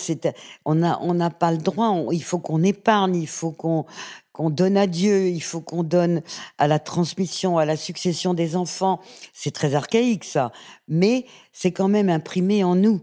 on 0.64 0.74
n'a 0.74 1.30
pas 1.30 1.52
le 1.52 1.58
droit, 1.58 1.94
il 2.10 2.22
faut 2.22 2.38
qu'on 2.38 2.62
épargne, 2.62 3.16
il 3.16 3.28
faut 3.28 3.52
qu'on 3.52 3.84
qu'on 4.32 4.50
donne 4.50 4.76
à 4.76 4.88
Dieu, 4.88 5.28
il 5.28 5.42
faut 5.42 5.60
qu'on 5.60 5.84
donne 5.84 6.20
à 6.58 6.66
la 6.66 6.80
transmission, 6.80 7.56
à 7.56 7.64
la 7.64 7.76
succession 7.76 8.34
des 8.34 8.56
enfants. 8.56 9.00
C'est 9.32 9.52
très 9.52 9.76
archaïque 9.76 10.24
ça, 10.24 10.50
mais 10.88 11.24
c'est 11.52 11.70
quand 11.70 11.86
même 11.86 12.08
imprimé 12.08 12.64
en 12.64 12.74
nous. 12.74 13.00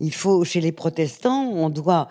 Il 0.00 0.12
faut, 0.12 0.44
chez 0.44 0.60
les 0.60 0.72
protestants, 0.72 1.48
on 1.48 1.70
doit 1.70 2.08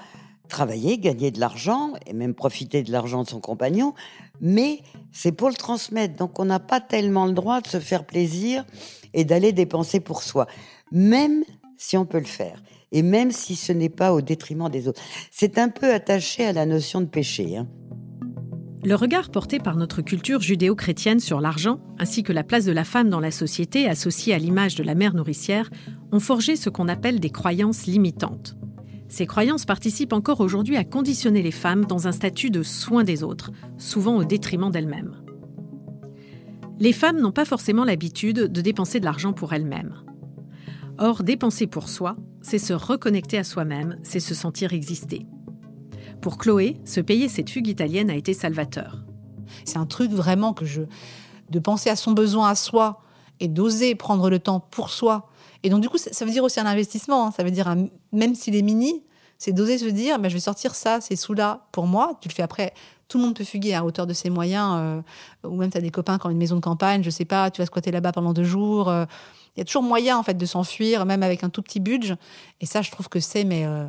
travailler, 0.49 0.97
gagner 0.97 1.29
de 1.29 1.39
l'argent 1.39 1.93
et 2.07 2.13
même 2.13 2.33
profiter 2.33 2.81
de 2.81 2.91
l'argent 2.91 3.21
de 3.23 3.29
son 3.29 3.39
compagnon, 3.39 3.93
mais 4.41 4.79
c'est 5.11 5.33
pour 5.33 5.49
le 5.49 5.55
transmettre. 5.55 6.15
Donc 6.15 6.39
on 6.39 6.45
n'a 6.45 6.59
pas 6.59 6.81
tellement 6.81 7.27
le 7.27 7.33
droit 7.33 7.61
de 7.61 7.67
se 7.67 7.79
faire 7.79 8.05
plaisir 8.05 8.65
et 9.13 9.23
d'aller 9.23 9.51
dépenser 9.51 9.99
pour 9.99 10.23
soi, 10.23 10.47
même 10.91 11.43
si 11.77 11.95
on 11.95 12.05
peut 12.05 12.19
le 12.19 12.25
faire 12.25 12.59
et 12.93 13.01
même 13.01 13.31
si 13.31 13.55
ce 13.55 13.73
n'est 13.73 13.89
pas 13.89 14.13
au 14.13 14.21
détriment 14.21 14.69
des 14.69 14.87
autres. 14.87 15.01
C'est 15.31 15.57
un 15.57 15.69
peu 15.69 15.93
attaché 15.93 16.45
à 16.45 16.53
la 16.53 16.65
notion 16.65 17.01
de 17.01 17.07
péché. 17.07 17.57
Hein. 17.57 17.67
Le 18.85 18.95
regard 18.95 19.29
porté 19.29 19.59
par 19.59 19.77
notre 19.77 20.01
culture 20.01 20.41
judéo-chrétienne 20.41 21.21
sur 21.21 21.39
l'argent, 21.39 21.79
ainsi 21.99 22.21
que 22.21 22.33
la 22.33 22.43
place 22.43 22.65
de 22.65 22.71
la 22.73 22.83
femme 22.83 23.09
dans 23.09 23.21
la 23.21 23.31
société 23.31 23.87
associée 23.87 24.33
à 24.33 24.37
l'image 24.37 24.75
de 24.75 24.83
la 24.83 24.93
mère 24.93 25.13
nourricière, 25.13 25.69
ont 26.11 26.19
forgé 26.19 26.55
ce 26.55 26.69
qu'on 26.69 26.89
appelle 26.89 27.19
des 27.21 27.29
croyances 27.29 27.85
limitantes. 27.85 28.57
Ces 29.07 29.25
croyances 29.25 29.65
participent 29.65 30.11
encore 30.11 30.41
aujourd'hui 30.41 30.75
à 30.75 30.83
conditionner 30.83 31.41
les 31.41 31.51
femmes 31.51 31.85
dans 31.85 32.07
un 32.07 32.11
statut 32.11 32.49
de 32.49 32.61
soin 32.61 33.03
des 33.05 33.23
autres, 33.23 33.51
souvent 33.77 34.17
au 34.17 34.25
détriment 34.25 34.69
d'elles-mêmes. 34.69 35.15
Les 36.79 36.93
femmes 36.93 37.21
n'ont 37.21 37.31
pas 37.31 37.45
forcément 37.45 37.85
l'habitude 37.85 38.51
de 38.51 38.61
dépenser 38.61 38.99
de 38.99 39.05
l'argent 39.05 39.31
pour 39.31 39.53
elles-mêmes. 39.53 39.93
Or, 40.97 41.23
dépenser 41.23 41.67
pour 41.67 41.87
soi, 41.87 42.17
c'est 42.43 42.59
se 42.59 42.73
reconnecter 42.73 43.39
à 43.39 43.43
soi-même, 43.43 43.97
c'est 44.03 44.19
se 44.19 44.35
sentir 44.35 44.73
exister. 44.73 45.25
Pour 46.21 46.37
Chloé, 46.37 46.79
se 46.85 46.99
payer 46.99 47.27
cette 47.27 47.49
fugue 47.49 47.67
italienne 47.67 48.09
a 48.09 48.15
été 48.15 48.33
salvateur. 48.33 49.03
C'est 49.65 49.77
un 49.77 49.85
truc 49.85 50.11
vraiment 50.11 50.53
que 50.53 50.65
je. 50.65 50.83
de 51.49 51.59
penser 51.59 51.89
à 51.89 51.95
son 51.95 52.11
besoin 52.11 52.49
à 52.49 52.55
soi 52.55 53.01
et 53.39 53.47
d'oser 53.47 53.95
prendre 53.95 54.29
le 54.29 54.39
temps 54.39 54.59
pour 54.59 54.89
soi. 54.89 55.29
Et 55.63 55.69
donc, 55.69 55.81
du 55.81 55.89
coup, 55.89 55.97
ça 55.97 56.25
veut 56.25 56.31
dire 56.31 56.43
aussi 56.43 56.59
un 56.59 56.65
investissement. 56.65 57.27
Hein. 57.27 57.31
Ça 57.35 57.43
veut 57.43 57.51
dire, 57.51 57.73
même 58.11 58.35
s'il 58.35 58.55
est 58.55 58.61
mini, 58.61 59.03
c'est 59.37 59.53
d'oser 59.53 59.77
se 59.77 59.85
dire 59.85 60.19
ben, 60.19 60.29
je 60.29 60.35
vais 60.35 60.39
sortir 60.39 60.75
ça, 60.75 61.01
ces 61.01 61.15
sous-là 61.15 61.67
pour 61.71 61.87
moi. 61.87 62.17
Tu 62.21 62.27
le 62.27 62.33
fais 62.33 62.43
après. 62.43 62.73
Tout 63.07 63.17
le 63.17 63.25
monde 63.25 63.35
peut 63.35 63.43
fuguer 63.43 63.73
à 63.73 63.85
hauteur 63.85 64.07
de 64.07 64.13
ses 64.13 64.29
moyens. 64.29 64.73
Euh, 64.77 65.01
ou 65.47 65.57
même, 65.57 65.69
tu 65.69 65.77
as 65.77 65.81
des 65.81 65.91
copains 65.91 66.17
qui 66.17 66.27
ont 66.27 66.29
une 66.29 66.37
maison 66.37 66.55
de 66.55 66.61
campagne, 66.61 67.03
je 67.03 67.09
sais 67.09 67.25
pas, 67.25 67.51
tu 67.51 67.61
vas 67.61 67.65
squatter 67.65 67.91
là-bas 67.91 68.11
pendant 68.11 68.33
deux 68.33 68.43
jours. 68.43 68.89
Euh, 68.89 69.05
il 69.55 69.59
y 69.59 69.61
a 69.61 69.65
toujours 69.65 69.83
moyen 69.83 70.17
en 70.17 70.23
fait 70.23 70.33
de 70.33 70.45
s'enfuir, 70.45 71.05
même 71.05 71.23
avec 71.23 71.43
un 71.43 71.49
tout 71.49 71.61
petit 71.61 71.79
budget. 71.79 72.15
Et 72.61 72.65
ça, 72.65 72.81
je 72.81 72.91
trouve 72.91 73.09
que 73.09 73.19
c'est 73.19 73.43
mais 73.43 73.65
euh, 73.65 73.85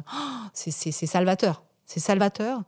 c'est 0.53 0.93
salvateur. 1.07 1.63
C'est 1.87 2.01
salvateur 2.01 2.63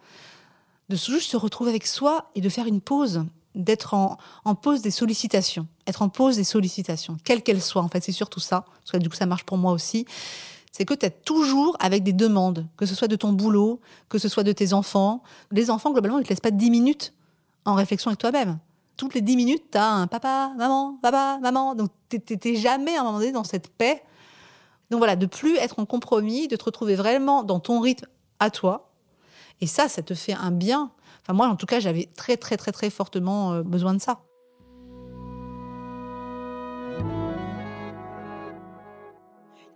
de 0.89 0.97
juste 0.97 1.31
se 1.31 1.37
retrouver 1.37 1.71
avec 1.71 1.87
soi 1.87 2.31
et 2.35 2.41
de 2.41 2.49
faire 2.49 2.67
une 2.67 2.81
pause, 2.81 3.25
d'être 3.55 3.95
en, 3.95 4.19
en, 4.45 4.55
pause 4.55 4.83
des 4.83 4.91
sollicitations, 4.91 5.67
être 5.87 6.03
en 6.03 6.09
pause 6.09 6.37
des 6.37 6.45
sollicitations, 6.45 7.17
quelles 7.25 7.43
qu'elles 7.43 7.63
soient. 7.63 7.83
En 7.83 7.89
fait, 7.89 8.05
c'est 8.05 8.13
surtout 8.13 8.41
ça, 8.41 8.65
que 8.91 8.99
du 8.99 9.09
coup, 9.09 9.17
ça 9.17 9.27
marche 9.27 9.45
pour 9.45 9.59
moi 9.59 9.73
aussi. 9.73 10.07
C'est 10.71 10.85
que 10.85 10.95
tu 10.95 11.07
es 11.07 11.11
toujours 11.11 11.77
avec 11.81 12.03
des 12.05 12.13
demandes, 12.13 12.67
que 12.77 12.87
ce 12.87 12.95
soit 12.95 13.09
de 13.09 13.17
ton 13.17 13.33
boulot, 13.33 13.81
que 14.09 14.19
ce 14.19 14.29
soit 14.29 14.43
de 14.43 14.53
tes 14.53 14.75
enfants. 14.75 15.23
Les 15.51 15.71
enfants, 15.71 15.91
globalement, 15.91 16.19
ils 16.19 16.25
te 16.25 16.29
laissent 16.29 16.41
pas 16.41 16.51
10 16.51 16.71
minutes 16.71 17.15
en 17.65 17.75
réflexion 17.75 18.11
avec 18.11 18.21
toi-même 18.21 18.59
toutes 18.97 19.15
les 19.15 19.21
dix 19.21 19.37
minutes, 19.37 19.65
tu 19.71 19.79
as 19.79 19.91
un 19.91 20.07
papa, 20.07 20.53
maman, 20.57 20.99
papa, 21.03 21.39
maman. 21.43 21.75
Donc, 21.75 21.91
tu 22.09 22.57
jamais 22.57 22.97
à 22.97 23.01
un 23.01 23.05
moment 23.05 23.19
donné 23.19 23.33
dans 23.33 23.45
cette 23.45 23.69
paix. 23.69 24.03
Donc 24.91 24.99
voilà, 24.99 25.17
de 25.17 25.27
plus 25.27 25.57
être 25.57 25.79
en 25.79 25.87
compromis, 25.87 26.49
de 26.49 26.57
te 26.57 26.65
retrouver 26.65 26.95
vraiment 26.95 27.43
dans 27.43 27.61
ton 27.61 27.81
rythme 27.81 28.07
à 28.39 28.51
toi. 28.51 28.93
Et 29.61 29.67
ça, 29.67 29.89
ça 29.89 30.03
te 30.03 30.15
fait 30.15 30.33
un 30.33 30.51
bien. 30.51 30.93
Enfin, 31.23 31.33
moi, 31.33 31.49
en 31.49 31.57
tout 31.57 31.67
cas, 31.67 31.81
j'avais 31.81 32.09
très, 32.17 32.37
très, 32.37 32.57
très, 32.57 32.73
très 32.73 32.91
fortement 32.91 33.53
euh, 33.53 33.63
besoin 33.63 33.95
de 33.95 34.01
ça. 34.01 34.21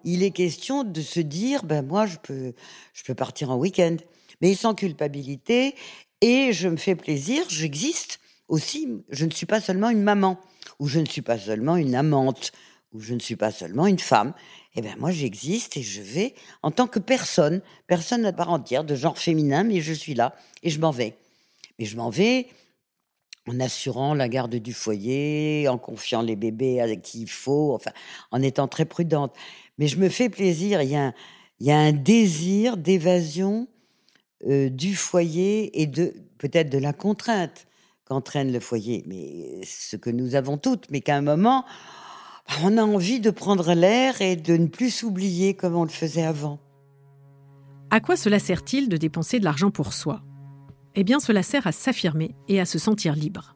Il 0.04 0.22
est 0.22 0.30
question 0.30 0.84
de 0.84 1.00
se 1.02 1.20
dire, 1.20 1.64
ben 1.64 1.84
moi, 1.84 2.06
je 2.06 2.16
peux, 2.18 2.54
je 2.94 3.02
peux 3.04 3.14
partir 3.14 3.50
en 3.50 3.56
week-end, 3.56 3.96
mais 4.40 4.54
sans 4.54 4.74
culpabilité, 4.74 5.74
et 6.22 6.52
je 6.52 6.68
me 6.68 6.76
fais 6.76 6.94
plaisir, 6.94 7.44
j'existe 7.48 8.19
aussi, 8.50 8.88
je 9.08 9.24
ne 9.24 9.30
suis 9.30 9.46
pas 9.46 9.60
seulement 9.60 9.88
une 9.88 10.02
maman, 10.02 10.38
ou 10.78 10.88
je 10.88 10.98
ne 10.98 11.06
suis 11.06 11.22
pas 11.22 11.38
seulement 11.38 11.76
une 11.76 11.94
amante, 11.94 12.52
ou 12.92 13.00
je 13.00 13.14
ne 13.14 13.20
suis 13.20 13.36
pas 13.36 13.52
seulement 13.52 13.86
une 13.86 13.98
femme. 13.98 14.34
Eh 14.74 14.82
bien, 14.82 14.96
moi, 14.98 15.12
j'existe 15.12 15.76
et 15.76 15.82
je 15.82 16.02
vais 16.02 16.34
en 16.62 16.70
tant 16.70 16.86
que 16.86 16.98
personne, 16.98 17.62
personne 17.86 18.26
à 18.26 18.32
part 18.32 18.50
entière, 18.50 18.84
de 18.84 18.94
genre 18.94 19.18
féminin, 19.18 19.62
mais 19.62 19.80
je 19.80 19.92
suis 19.92 20.14
là 20.14 20.34
et 20.62 20.70
je 20.70 20.80
m'en 20.80 20.90
vais. 20.90 21.16
Mais 21.78 21.84
je 21.84 21.96
m'en 21.96 22.10
vais 22.10 22.48
en 23.48 23.58
assurant 23.60 24.14
la 24.14 24.28
garde 24.28 24.56
du 24.56 24.72
foyer, 24.72 25.66
en 25.68 25.78
confiant 25.78 26.20
les 26.20 26.36
bébés 26.36 26.80
à 26.80 26.94
qui 26.96 27.22
il 27.22 27.30
faut, 27.30 27.72
enfin, 27.74 27.92
en 28.32 28.42
étant 28.42 28.68
très 28.68 28.84
prudente. 28.84 29.32
Mais 29.78 29.86
je 29.86 29.96
me 29.96 30.08
fais 30.08 30.28
plaisir. 30.28 30.82
Il 30.82 30.90
y 30.90 31.70
a 31.70 31.78
un, 31.78 31.92
désir 31.92 32.76
d'évasion 32.76 33.68
euh, 34.48 34.68
du 34.68 34.94
foyer 34.96 35.80
et 35.80 35.86
peut-être 35.86 36.68
de 36.68 36.78
la 36.78 36.92
contrainte 36.92 37.66
qu'entraîne 38.10 38.52
le 38.52 38.58
foyer, 38.58 39.04
mais 39.06 39.60
ce 39.64 39.94
que 39.94 40.10
nous 40.10 40.34
avons 40.34 40.58
toutes, 40.58 40.90
mais 40.90 41.00
qu'à 41.00 41.14
un 41.14 41.22
moment, 41.22 41.64
on 42.64 42.76
a 42.76 42.82
envie 42.82 43.20
de 43.20 43.30
prendre 43.30 43.72
l'air 43.72 44.20
et 44.20 44.34
de 44.34 44.56
ne 44.56 44.66
plus 44.66 44.90
s'oublier 44.90 45.54
comme 45.54 45.76
on 45.76 45.84
le 45.84 45.90
faisait 45.90 46.24
avant. 46.24 46.58
À 47.90 48.00
quoi 48.00 48.16
cela 48.16 48.40
sert-il 48.40 48.88
de 48.88 48.96
dépenser 48.96 49.38
de 49.38 49.44
l'argent 49.44 49.70
pour 49.70 49.92
soi? 49.92 50.22
Eh 50.96 51.04
bien, 51.04 51.20
cela 51.20 51.44
sert 51.44 51.68
à 51.68 51.72
s'affirmer 51.72 52.34
et 52.48 52.58
à 52.58 52.64
se 52.64 52.80
sentir 52.80 53.14
libre. 53.14 53.54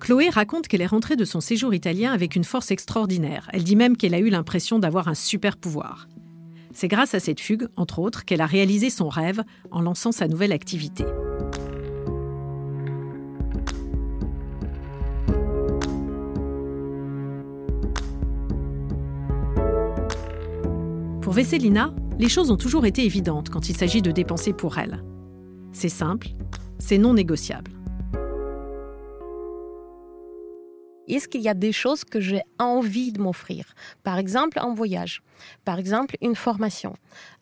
Chloé 0.00 0.28
raconte 0.28 0.68
qu'elle 0.68 0.82
est 0.82 0.86
rentrée 0.86 1.16
de 1.16 1.24
son 1.24 1.40
séjour 1.40 1.72
italien 1.72 2.12
avec 2.12 2.36
une 2.36 2.44
force 2.44 2.70
extraordinaire. 2.70 3.48
Elle 3.54 3.64
dit 3.64 3.76
même 3.76 3.96
qu'elle 3.96 4.14
a 4.14 4.18
eu 4.18 4.28
l'impression 4.28 4.78
d'avoir 4.78 5.08
un 5.08 5.14
super 5.14 5.56
pouvoir. 5.56 6.08
C'est 6.74 6.88
grâce 6.88 7.14
à 7.14 7.20
cette 7.20 7.40
fugue, 7.40 7.68
entre 7.76 8.00
autres, 8.00 8.26
qu'elle 8.26 8.42
a 8.42 8.46
réalisé 8.46 8.90
son 8.90 9.08
rêve 9.08 9.42
en 9.70 9.80
lançant 9.80 10.12
sa 10.12 10.28
nouvelle 10.28 10.52
activité. 10.52 11.06
Pour 21.30 21.36
Vesselina, 21.36 21.94
les 22.18 22.28
choses 22.28 22.50
ont 22.50 22.56
toujours 22.56 22.86
été 22.86 23.04
évidentes 23.04 23.50
quand 23.50 23.68
il 23.68 23.76
s'agit 23.76 24.02
de 24.02 24.10
dépenser 24.10 24.52
pour 24.52 24.78
elle. 24.78 25.04
C'est 25.70 25.88
simple, 25.88 26.26
c'est 26.80 26.98
non 26.98 27.14
négociable. 27.14 27.70
Est-ce 31.08 31.28
qu'il 31.28 31.40
y 31.40 31.48
a 31.48 31.54
des 31.54 31.72
choses 31.72 32.04
que 32.04 32.20
j'ai 32.20 32.42
envie 32.58 33.12
de 33.12 33.20
m'offrir? 33.20 33.74
Par 34.02 34.18
exemple, 34.18 34.58
un 34.60 34.74
voyage, 34.74 35.22
par 35.64 35.78
exemple, 35.78 36.16
une 36.20 36.36
formation, 36.36 36.94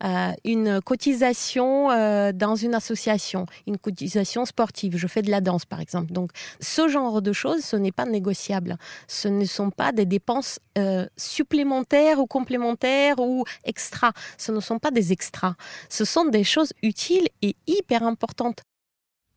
euh, 0.03 0.31
une 0.43 0.81
cotisation 0.81 1.91
euh, 1.91 2.31
dans 2.31 2.55
une 2.55 2.73
association, 2.73 3.45
une 3.67 3.77
cotisation 3.77 4.45
sportive. 4.45 4.97
Je 4.97 5.07
fais 5.07 5.21
de 5.21 5.29
la 5.29 5.41
danse, 5.41 5.65
par 5.65 5.79
exemple. 5.79 6.11
Donc, 6.11 6.31
ce 6.59 6.87
genre 6.87 7.21
de 7.21 7.33
choses, 7.33 7.63
ce 7.63 7.75
n'est 7.75 7.91
pas 7.91 8.05
négociable. 8.05 8.77
Ce 9.07 9.27
ne 9.27 9.45
sont 9.45 9.69
pas 9.69 9.91
des 9.91 10.05
dépenses 10.05 10.59
euh, 10.77 11.05
supplémentaires 11.17 12.19
ou 12.19 12.25
complémentaires 12.25 13.19
ou 13.19 13.45
extra. 13.63 14.13
Ce 14.37 14.51
ne 14.51 14.59
sont 14.59 14.79
pas 14.79 14.91
des 14.91 15.11
extras. 15.11 15.55
Ce 15.89 16.05
sont 16.05 16.25
des 16.25 16.43
choses 16.43 16.73
utiles 16.81 17.27
et 17.41 17.55
hyper 17.67 18.03
importantes. 18.03 18.61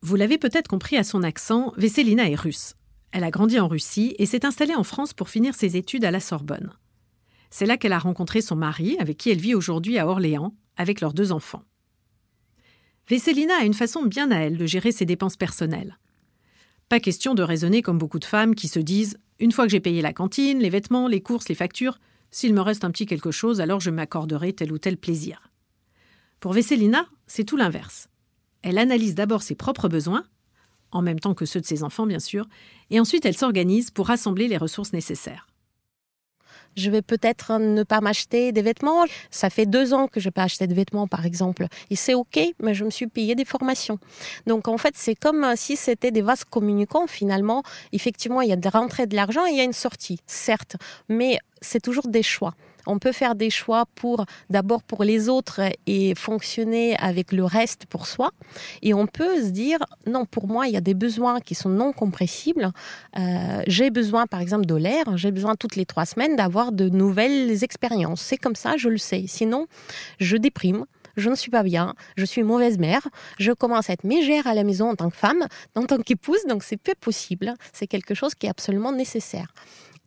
Vous 0.05 0.17
l'avez 0.17 0.39
peut-être 0.39 0.67
compris 0.67 0.97
à 0.97 1.05
son 1.05 1.23
accent, 1.23 1.73
Vesselina 1.77 2.29
est 2.29 2.35
russe. 2.35 2.75
Elle 3.13 3.25
a 3.25 3.31
grandi 3.31 3.61
en 3.61 3.69
Russie 3.69 4.15
et 4.19 4.27
s'est 4.27 4.47
installée 4.47 4.75
en 4.75 4.85
France 4.85 5.13
pour 5.13 5.29
finir 5.29 5.55
ses 5.55 5.77
études 5.77 6.05
à 6.05 6.11
la 6.11 6.21
Sorbonne. 6.21 6.73
C'est 7.51 7.67
là 7.67 7.77
qu'elle 7.77 7.93
a 7.93 7.99
rencontré 7.99 8.41
son 8.41 8.57
mari, 8.57 8.97
avec 8.99 9.19
qui 9.19 9.31
elle 9.31 9.41
vit 9.41 9.55
aujourd'hui 9.55 9.99
à 9.99 10.09
Orléans, 10.09 10.55
avec 10.79 11.03
leurs 11.03 11.13
deux 11.13 11.33
enfants. 11.33 11.63
Vesselina 13.09 13.55
a 13.61 13.65
une 13.65 13.75
façon 13.75 14.05
bien 14.07 14.31
à 14.31 14.39
elle 14.39 14.57
de 14.57 14.65
gérer 14.65 14.93
ses 14.93 15.05
dépenses 15.05 15.37
personnelles. 15.37 15.99
Pas 16.89 17.01
question 17.01 17.35
de 17.35 17.43
raisonner 17.43 17.83
comme 17.83 17.99
beaucoup 17.99 18.19
de 18.19 18.25
femmes 18.25 18.55
qui 18.55 18.69
se 18.69 18.81
disent 18.81 19.19
Une 19.39 19.53
fois 19.53 19.67
que 19.67 19.71
j'ai 19.71 19.81
payé 19.81 20.01
la 20.01 20.15
cantine, 20.15 20.61
les 20.61 20.71
vêtements, 20.71 21.09
les 21.09 21.21
courses, 21.21 21.49
les 21.49 21.55
factures, 21.55 21.99
s'il 22.31 22.55
me 22.55 22.63
reste 22.63 22.85
un 22.85 22.91
petit 22.91 23.05
quelque 23.05 23.31
chose, 23.31 23.61
alors 23.61 23.81
je 23.81 23.91
m'accorderai 23.91 24.55
tel 24.55 24.73
ou 24.73 24.79
tel 24.79 24.97
plaisir. 24.97 25.51
Pour 26.41 26.55
Vesselina, 26.55 27.07
c'est 27.27 27.45
tout 27.45 27.59
l'inverse. 27.59 28.09
Elle 28.63 28.79
analyse 28.79 29.15
d'abord 29.15 29.43
ses 29.43 29.55
propres 29.55 29.89
besoins 29.89 30.25
en 30.93 31.03
même 31.03 31.19
temps 31.19 31.35
que 31.35 31.47
ceux 31.47 31.61
de 31.61 31.67
ses 31.67 31.83
enfants 31.83 32.07
bien 32.07 32.21
sûr, 32.21 32.47
et 32.91 33.01
ensuite 33.01 33.27
elle 33.27 33.37
s'organise 33.37 33.91
pour 33.91 34.07
rassembler 34.07 34.49
les 34.49 34.57
ressources 34.57 34.93
nécessaires. 34.93 35.49
Je 36.77 36.91
vais 36.91 37.03
peut-être 37.03 37.59
ne 37.59 37.83
pas 37.83 38.01
m'acheter 38.01 38.51
des 38.53 38.63
vêtements. 38.63 39.05
Ça 39.31 39.51
fait 39.51 39.67
deux 39.67 39.93
ans 39.93 40.09
que 40.09 40.21
je 40.21 40.29
n'ai 40.29 40.31
pas 40.31 40.45
acheté 40.45 40.67
de 40.67 40.75
vêtements, 40.75 41.07
par 41.07 41.27
exemple. 41.27 41.67
Et 41.91 41.97
c'est 41.97 42.15
OK, 42.15 42.41
mais 42.61 42.75
je 42.75 42.85
me 42.85 42.91
suis 42.91 43.07
payé 43.07 43.35
des 43.35 43.45
formations. 43.45 43.99
Donc, 44.47 44.69
en 44.69 44.79
fait, 44.79 44.95
c'est 44.97 45.15
comme 45.15 45.53
si 45.55 45.77
c'était 45.77 46.11
des 46.11 46.23
vases 46.23 46.45
communicants, 46.45 47.07
finalement. 47.07 47.63
Effectivement, 47.93 48.41
il 48.41 48.49
y 48.49 48.53
a 48.53 48.57
de 48.57 48.69
rentrée 48.69 49.07
de 49.07 49.15
l'argent 49.15 49.47
et 49.47 49.51
il 49.51 49.57
y 49.59 49.61
a 49.61 49.65
une 49.65 49.75
sortie, 49.75 50.21
certes. 50.27 50.77
Mais 51.09 51.39
c'est 51.61 51.81
toujours 51.81 52.09
des 52.09 52.23
choix. 52.23 52.55
On 52.87 52.99
peut 52.99 53.13
faire 53.13 53.35
des 53.35 53.51
choix 53.51 53.85
pour 53.95 54.25
d'abord 54.51 54.83
pour 54.83 55.05
les 55.05 55.29
autres 55.29 55.61
et 55.87 56.15
fonctionner 56.15 56.97
avec 56.99 57.33
le 57.33 57.45
reste 57.45 57.87
pour 57.87 58.07
soi. 58.07 58.31
Et 58.83 58.95
on 58.95 59.07
peut 59.07 59.43
se 59.43 59.51
dire 59.51 59.79
non, 60.07 60.25
pour 60.25 60.49
moi, 60.49 60.67
il 60.67 60.75
y 60.75 60.77
a 60.77 60.81
des 60.81 60.95
besoins 60.95 61.41
qui 61.41 61.55
sont 61.55 61.69
non 61.69 61.93
compressibles. 61.93 62.73
Euh, 63.19 63.63
j'ai 63.67 63.91
besoin, 63.91 64.27
par 64.27 64.41
exemple, 64.41 64.67
de 64.67 64.75
l'air. 64.75 65.17
J'ai 65.17 65.31
besoin 65.31 65.55
toutes 65.57 65.77
les 65.77 65.87
trois 65.87 66.07
semaines 66.07 66.37
d'avoir 66.37 66.73
de 66.73 66.89
nouvelles 66.89 67.63
expériences. 67.65 68.21
C'est 68.21 68.37
comme 68.37 68.57
ça, 68.57 68.77
je 68.77 68.89
le 68.89 68.99
sais. 68.99 69.25
Sinon, 69.27 69.67
je 70.19 70.37
déprime 70.37 70.85
je 71.17 71.29
ne 71.29 71.35
suis 71.35 71.51
pas 71.51 71.63
bien, 71.63 71.95
je 72.17 72.25
suis 72.25 72.43
mauvaise 72.43 72.79
mère, 72.79 73.07
je 73.39 73.53
commence 73.53 73.91
à 73.91 73.93
être 73.93 74.05
mégère 74.05 74.47
à 74.47 74.55
la 74.55 74.65
maison 74.65 74.91
en 74.91 74.95
tant 74.95 75.11
que 75.11 75.17
femme, 75.17 75.47
en 75.75 75.85
tant 75.85 75.99
qu'épouse, 75.99 76.45
donc 76.49 76.63
c'est 76.63 76.77
peu 76.77 76.95
possible. 76.99 77.55
C'est 77.73 77.87
quelque 77.87 78.15
chose 78.15 78.35
qui 78.35 78.47
est 78.47 78.51
absolument 78.51 78.93
nécessaire. 78.93 79.53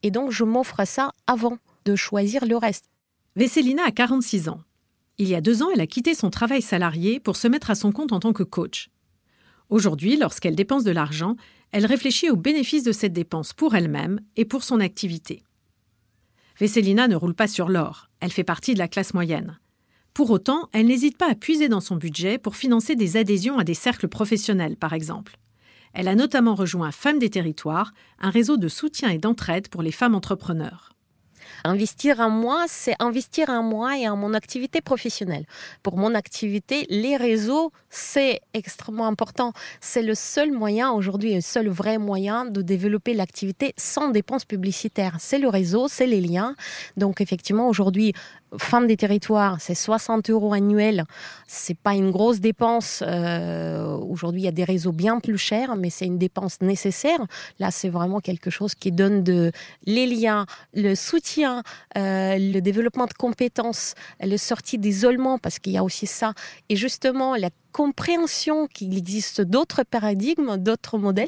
Et 0.04 0.12
donc, 0.12 0.32
je 0.32 0.44
m'offre 0.44 0.86
ça 0.86 1.12
avant 1.28 1.58
de 1.86 1.96
choisir 1.96 2.46
le 2.46 2.58
reste. 2.58 2.90
Vesselina 3.36 3.84
a 3.86 3.92
46 3.92 4.50
ans. 4.50 4.62
Il 5.20 5.28
y 5.28 5.36
a 5.36 5.42
deux 5.42 5.62
ans, 5.62 5.70
elle 5.72 5.82
a 5.82 5.88
quitté 5.88 6.16
son 6.16 6.32
travail 6.32 6.62
salarié 6.62 7.20
pour 7.20 7.36
se 7.36 7.48
mettre 7.48 7.70
à 7.70 7.76
son 7.76 7.92
compte 7.92 8.12
en 8.12 8.20
tant 8.20 8.34
que 8.34 8.44
coach. 8.44 8.90
Aujourd'hui, 9.70 10.18
lorsqu'elle 10.18 10.56
dépense 10.56 10.84
de 10.84 10.92
l'argent, 10.92 11.36
elle 11.72 11.86
réfléchit 11.86 12.30
aux 12.30 12.36
bénéfices 12.36 12.84
de 12.84 12.92
cette 12.92 13.14
dépense 13.14 13.54
pour 13.54 13.76
elle-même 13.76 14.20
et 14.36 14.46
pour 14.46 14.64
son 14.64 14.80
activité. 14.80 15.44
Vesselina 16.60 17.08
ne 17.08 17.16
roule 17.16 17.36
pas 17.36 17.48
sur 17.48 17.70
l'or, 17.70 18.10
elle 18.20 18.32
fait 18.32 18.44
partie 18.44 18.74
de 18.74 18.80
la 18.80 18.88
classe 18.88 19.14
moyenne. 19.14 19.60
Pour 20.14 20.32
autant, 20.32 20.70
elle 20.72 20.88
n'hésite 20.88 21.18
pas 21.18 21.30
à 21.30 21.36
puiser 21.36 21.68
dans 21.68 21.82
son 21.82 21.98
budget 21.98 22.38
pour 22.38 22.56
financer 22.56 22.96
des 22.96 23.18
adhésions 23.18 23.60
à 23.60 23.64
des 23.64 23.74
cercles 23.74 24.08
professionnels, 24.08 24.78
par 24.78 24.94
exemple. 24.94 25.38
Elle 25.94 26.08
a 26.08 26.16
notamment 26.16 26.56
rejoint 26.56 26.92
Femmes 26.92 27.20
des 27.20 27.30
Territoires, 27.30 27.94
un 28.20 28.30
réseau 28.30 28.58
de 28.58 28.70
soutien 28.70 29.10
et 29.10 29.18
d'entraide 29.18 29.68
pour 29.68 29.82
les 29.82 29.92
femmes 29.92 30.16
entrepreneurs. 30.16 30.95
Investir 31.64 32.20
en 32.20 32.30
moi, 32.30 32.66
c'est 32.68 32.96
investir 33.00 33.50
en 33.50 33.64
moi 33.64 33.98
et 33.98 34.08
en 34.08 34.16
mon 34.16 34.34
activité 34.34 34.82
professionnelle. 34.82 35.46
Pour 35.84 35.98
mon 35.98 36.16
activité, 36.16 36.86
les 36.90 37.18
réseaux, 37.18 37.72
c'est 37.90 38.42
extrêmement 38.54 39.08
important. 39.08 39.54
C'est 39.82 40.02
le 40.02 40.16
seul 40.16 40.52
moyen 40.52 40.92
aujourd'hui, 40.92 41.36
le 41.36 41.42
seul 41.42 41.68
vrai 41.70 41.98
moyen 41.98 42.46
de 42.46 42.62
développer 42.62 43.14
l'activité 43.14 43.74
sans 43.78 44.10
dépenses 44.10 44.46
publicitaires. 44.46 45.18
C'est 45.20 45.40
le 45.40 45.50
réseau, 45.50 45.88
c'est 45.88 46.08
les 46.08 46.22
liens. 46.22 46.56
Donc 46.98 47.22
effectivement, 47.22 47.68
aujourd'hui, 47.68 48.14
Femmes 48.60 48.88
des 48.88 48.98
territoires, 48.98 49.58
c'est 49.60 49.76
60 49.76 50.30
euros 50.30 50.54
annuels. 50.54 51.06
C'est 51.48 51.78
pas 51.78 51.94
une 51.94 52.12
grosse 52.12 52.40
dépense. 52.40 53.04
Euh, 53.06 53.96
aujourd'hui, 53.98 54.42
il 54.42 54.46
y 54.46 54.48
a 54.48 54.52
des 54.52 54.64
réseaux 54.64 54.92
bien 54.92 55.20
plus 55.20 55.38
chers, 55.38 55.76
mais 55.76 55.90
c'est 55.90 56.06
une 56.06 56.18
dépense 56.18 56.62
nécessaire. 56.62 57.20
Là, 57.60 57.72
c'est 57.72 57.90
vraiment 57.90 58.20
quelque 58.20 58.50
chose 58.50 58.76
qui 58.76 58.92
donne 58.92 59.24
de 59.24 59.52
les 59.86 60.08
liens, 60.08 60.46
le 60.74 60.96
soutien, 60.96 61.64
euh, 61.98 62.38
le 62.38 62.60
développement 62.60 63.06
de 63.06 63.14
compétences, 63.14 63.94
le 64.22 64.38
sortie 64.38 64.78
d'isolement, 64.78 65.38
parce 65.38 65.60
qu'il 65.60 65.74
y 65.74 65.78
a 65.78 65.84
aussi 65.84 66.08
ça. 66.08 66.34
Et 66.70 66.76
justement, 66.76 67.36
la 67.36 67.50
compréhension 67.76 68.68
qu'il 68.68 68.98
existe 68.98 69.42
d'autres 69.42 69.84
paradigmes, 69.84 70.56
d'autres 70.56 70.98
modèles, 70.98 71.28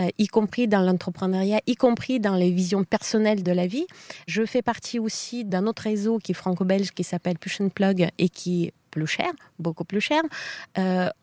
euh, 0.00 0.08
y 0.18 0.26
compris 0.26 0.66
dans 0.66 0.80
l'entrepreneuriat, 0.80 1.60
y 1.68 1.76
compris 1.76 2.18
dans 2.18 2.34
les 2.34 2.50
visions 2.50 2.82
personnelles 2.82 3.44
de 3.44 3.52
la 3.52 3.68
vie. 3.68 3.86
Je 4.26 4.44
fais 4.44 4.60
partie 4.60 4.98
aussi 4.98 5.44
d'un 5.44 5.68
autre 5.68 5.82
réseau 5.82 6.18
qui 6.18 6.32
est 6.32 6.34
franco-belge 6.34 6.90
qui 6.90 7.04
s'appelle 7.04 7.38
Push 7.38 7.60
and 7.60 7.68
Plug 7.68 8.08
et 8.18 8.28
qui 8.28 8.64
est 8.64 8.72
plus 8.90 9.06
cher, 9.06 9.30
beaucoup 9.60 9.84
plus 9.84 10.00
cher, 10.00 10.20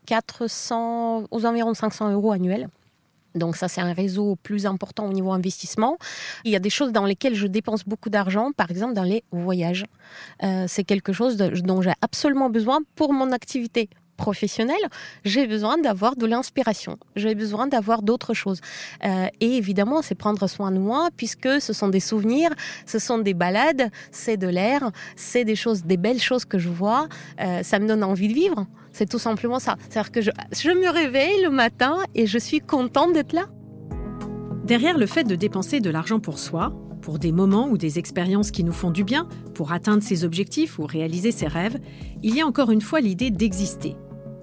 400, 0.06 1.20
euh, 1.20 1.26
aux 1.30 1.44
environs 1.44 1.72
de 1.72 1.76
500 1.76 2.12
euros 2.12 2.32
annuels. 2.32 2.70
Donc 3.34 3.56
ça, 3.56 3.68
c'est 3.68 3.82
un 3.82 3.92
réseau 3.92 4.36
plus 4.42 4.64
important 4.64 5.04
au 5.06 5.12
niveau 5.12 5.32
investissement. 5.32 5.98
Il 6.44 6.50
y 6.50 6.56
a 6.56 6.60
des 6.60 6.70
choses 6.70 6.92
dans 6.92 7.04
lesquelles 7.04 7.34
je 7.34 7.46
dépense 7.46 7.84
beaucoup 7.84 8.08
d'argent, 8.08 8.52
par 8.52 8.70
exemple 8.70 8.94
dans 8.94 9.02
les 9.02 9.22
voyages. 9.32 9.84
Euh, 10.42 10.64
c'est 10.66 10.84
quelque 10.84 11.12
chose 11.12 11.36
dont 11.36 11.82
j'ai 11.82 11.92
absolument 12.00 12.48
besoin 12.48 12.78
pour 12.94 13.12
mon 13.12 13.32
activité 13.32 13.90
professionnel, 14.16 14.76
j'ai 15.24 15.46
besoin 15.46 15.78
d'avoir 15.78 16.16
de 16.16 16.26
l'inspiration, 16.26 16.98
j'ai 17.14 17.34
besoin 17.34 17.66
d'avoir 17.66 18.02
d'autres 18.02 18.34
choses. 18.34 18.60
Euh, 19.04 19.26
et 19.40 19.56
évidemment, 19.56 20.02
c'est 20.02 20.14
prendre 20.14 20.46
soin 20.48 20.72
de 20.72 20.78
moi, 20.78 21.08
puisque 21.16 21.60
ce 21.60 21.72
sont 21.72 21.88
des 21.88 22.00
souvenirs, 22.00 22.50
ce 22.86 22.98
sont 22.98 23.18
des 23.18 23.34
balades, 23.34 23.90
c'est 24.10 24.36
de 24.36 24.48
l'air, 24.48 24.90
c'est 25.16 25.44
des 25.44 25.56
choses, 25.56 25.84
des 25.84 25.96
belles 25.96 26.20
choses 26.20 26.44
que 26.44 26.58
je 26.58 26.68
vois, 26.68 27.08
euh, 27.40 27.62
ça 27.62 27.78
me 27.78 27.86
donne 27.86 28.02
envie 28.02 28.28
de 28.28 28.34
vivre. 28.34 28.66
C'est 28.92 29.08
tout 29.08 29.18
simplement 29.18 29.58
ça. 29.58 29.76
C'est-à-dire 29.88 30.10
que 30.10 30.20
je, 30.22 30.30
je 30.52 30.70
me 30.70 30.88
réveille 30.88 31.42
le 31.42 31.50
matin 31.50 31.98
et 32.14 32.26
je 32.26 32.38
suis 32.38 32.60
contente 32.60 33.12
d'être 33.12 33.34
là. 33.34 33.46
Derrière 34.64 34.98
le 34.98 35.06
fait 35.06 35.24
de 35.24 35.36
dépenser 35.36 35.80
de 35.80 35.90
l'argent 35.90 36.18
pour 36.18 36.38
soi, 36.38 36.72
pour 37.06 37.20
des 37.20 37.30
moments 37.30 37.68
ou 37.68 37.78
des 37.78 38.00
expériences 38.00 38.50
qui 38.50 38.64
nous 38.64 38.72
font 38.72 38.90
du 38.90 39.04
bien, 39.04 39.28
pour 39.54 39.70
atteindre 39.70 40.02
ses 40.02 40.24
objectifs 40.24 40.80
ou 40.80 40.86
réaliser 40.86 41.30
ses 41.30 41.46
rêves, 41.46 41.78
il 42.24 42.34
y 42.34 42.40
a 42.40 42.46
encore 42.46 42.72
une 42.72 42.80
fois 42.80 43.00
l'idée 43.00 43.30
d'exister, 43.30 43.94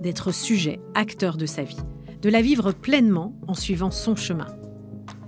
d'être 0.04 0.34
sujet, 0.34 0.82
acteur 0.94 1.38
de 1.38 1.46
sa 1.46 1.64
vie, 1.64 1.82
de 2.22 2.30
la 2.30 2.42
vivre 2.42 2.74
pleinement 2.74 3.34
en 3.48 3.54
suivant 3.56 3.90
son 3.90 4.16
chemin. 4.16 4.56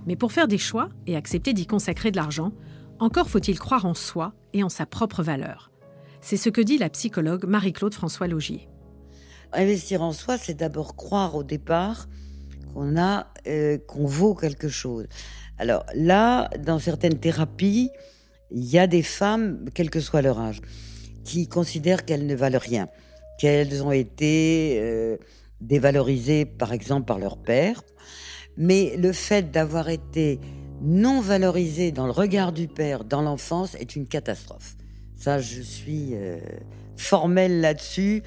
Mais 0.06 0.16
pour 0.16 0.32
faire 0.32 0.46
des 0.46 0.58
choix 0.58 0.90
et 1.06 1.16
accepter 1.16 1.54
d'y 1.54 1.66
consacrer 1.66 2.10
de 2.10 2.16
l'argent, 2.16 2.52
encore 3.00 3.28
faut-il 3.28 3.58
croire 3.58 3.86
en 3.86 3.94
soi 3.94 4.34
et 4.52 4.62
en 4.62 4.68
sa 4.68 4.86
propre 4.86 5.22
valeur. 5.22 5.72
C'est 6.20 6.36
ce 6.36 6.50
que 6.50 6.60
dit 6.60 6.76
la 6.78 6.90
psychologue 6.90 7.46
Marie-Claude 7.46 7.94
François 7.94 8.28
Logier. 8.28 8.68
Investir 9.52 10.02
en 10.02 10.12
soi, 10.12 10.36
c'est 10.36 10.54
d'abord 10.54 10.94
croire 10.94 11.34
au 11.36 11.42
départ 11.42 12.06
qu'on 12.74 12.98
a, 12.98 13.28
euh, 13.46 13.78
qu'on 13.78 14.06
vaut 14.06 14.34
quelque 14.34 14.68
chose. 14.68 15.06
Alors 15.58 15.86
là, 15.94 16.50
dans 16.62 16.78
certaines 16.78 17.18
thérapies, 17.18 17.90
il 18.50 18.64
y 18.64 18.78
a 18.78 18.86
des 18.86 19.02
femmes, 19.02 19.64
quel 19.72 19.88
que 19.88 20.00
soit 20.00 20.20
leur 20.20 20.38
âge, 20.38 20.60
qui 21.24 21.48
considèrent 21.48 22.04
qu'elles 22.04 22.26
ne 22.26 22.34
valent 22.34 22.60
rien 22.60 22.88
qu'elles 23.38 23.82
ont 23.82 23.92
été 23.92 24.78
euh, 24.80 25.16
dévalorisées, 25.60 26.44
par 26.44 26.72
exemple, 26.72 27.06
par 27.06 27.18
leur 27.18 27.36
père. 27.38 27.82
Mais 28.56 28.96
le 28.96 29.12
fait 29.12 29.50
d'avoir 29.50 29.88
été 29.88 30.40
non 30.82 31.20
valorisées 31.20 31.92
dans 31.92 32.06
le 32.06 32.12
regard 32.12 32.52
du 32.52 32.68
père 32.68 33.04
dans 33.04 33.22
l'enfance 33.22 33.74
est 33.76 33.96
une 33.96 34.06
catastrophe. 34.06 34.76
Ça, 35.16 35.40
je 35.40 35.60
suis 35.60 36.10
euh, 36.14 36.38
formelle 36.96 37.60
là-dessus. 37.60 38.22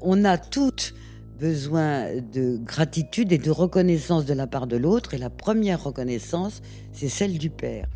On 0.00 0.24
a 0.24 0.38
toutes 0.38 0.94
besoin 1.38 2.06
de 2.32 2.56
gratitude 2.58 3.32
et 3.32 3.38
de 3.38 3.50
reconnaissance 3.50 4.24
de 4.24 4.32
la 4.32 4.46
part 4.46 4.66
de 4.66 4.76
l'autre. 4.76 5.14
Et 5.14 5.18
la 5.18 5.30
première 5.30 5.82
reconnaissance, 5.82 6.62
c'est 6.92 7.08
celle 7.08 7.38
du 7.38 7.50
père. 7.50 7.88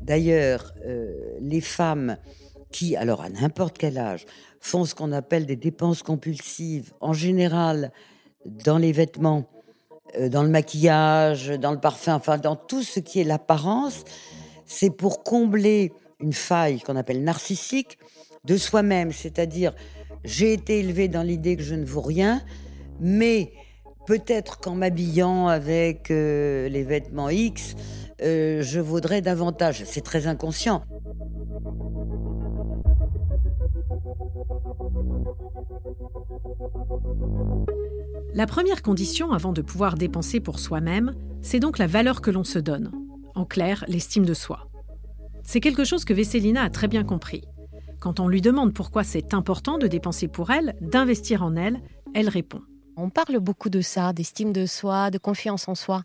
D'ailleurs, 0.00 0.72
euh, 0.86 1.12
les 1.40 1.60
femmes 1.60 2.16
qui, 2.72 2.96
alors 2.96 3.22
à 3.22 3.28
n'importe 3.28 3.78
quel 3.78 3.98
âge, 3.98 4.26
font 4.60 4.84
ce 4.84 4.94
qu'on 4.94 5.12
appelle 5.12 5.46
des 5.46 5.56
dépenses 5.56 6.02
compulsives, 6.02 6.92
en 7.00 7.12
général 7.12 7.92
dans 8.44 8.78
les 8.78 8.92
vêtements, 8.92 9.44
euh, 10.18 10.28
dans 10.28 10.42
le 10.42 10.48
maquillage, 10.48 11.48
dans 11.48 11.72
le 11.72 11.80
parfum, 11.80 12.14
enfin 12.14 12.38
dans 12.38 12.56
tout 12.56 12.82
ce 12.82 12.98
qui 12.98 13.20
est 13.20 13.24
l'apparence, 13.24 14.04
c'est 14.66 14.90
pour 14.90 15.22
combler 15.22 15.92
une 16.20 16.32
faille 16.32 16.80
qu'on 16.80 16.96
appelle 16.96 17.22
narcissique 17.22 17.98
de 18.44 18.56
soi-même, 18.56 19.12
c'est-à-dire 19.12 19.74
j'ai 20.24 20.52
été 20.52 20.80
élevé 20.80 21.08
dans 21.08 21.22
l'idée 21.22 21.56
que 21.56 21.62
je 21.62 21.74
ne 21.74 21.84
vaux 21.84 22.00
rien, 22.00 22.42
mais 23.00 23.52
peut-être 24.06 24.58
qu'en 24.58 24.74
m'habillant 24.74 25.48
avec 25.48 26.10
euh, 26.10 26.68
les 26.68 26.84
vêtements 26.84 27.30
X, 27.30 27.74
euh, 28.22 28.62
je 28.62 28.80
vaudrais 28.80 29.20
davantage. 29.20 29.82
C'est 29.84 30.02
très 30.02 30.26
inconscient. 30.26 30.82
La 38.34 38.46
première 38.46 38.82
condition 38.82 39.32
avant 39.32 39.52
de 39.52 39.62
pouvoir 39.62 39.96
dépenser 39.96 40.40
pour 40.40 40.58
soi-même, 40.58 41.14
c'est 41.42 41.60
donc 41.60 41.78
la 41.78 41.86
valeur 41.86 42.20
que 42.20 42.30
l'on 42.30 42.44
se 42.44 42.58
donne. 42.58 42.90
En 43.34 43.44
clair, 43.44 43.84
l'estime 43.88 44.24
de 44.24 44.34
soi. 44.34 44.68
C'est 45.42 45.60
quelque 45.60 45.84
chose 45.84 46.04
que 46.04 46.14
Vesselina 46.14 46.62
a 46.62 46.70
très 46.70 46.88
bien 46.88 47.04
compris. 47.04 47.42
Quand 48.00 48.20
on 48.20 48.28
lui 48.28 48.40
demande 48.40 48.74
pourquoi 48.74 49.04
c'est 49.04 49.34
important 49.34 49.78
de 49.78 49.86
dépenser 49.86 50.28
pour 50.28 50.50
elle, 50.50 50.74
d'investir 50.80 51.42
en 51.42 51.56
elle, 51.56 51.80
elle 52.14 52.28
répond 52.28 52.62
on 52.96 53.10
parle 53.10 53.38
beaucoup 53.38 53.70
de 53.70 53.80
ça, 53.80 54.12
d'estime 54.12 54.52
de 54.52 54.66
soi, 54.66 55.10
de 55.10 55.18
confiance 55.18 55.68
en 55.68 55.74
soi. 55.74 56.02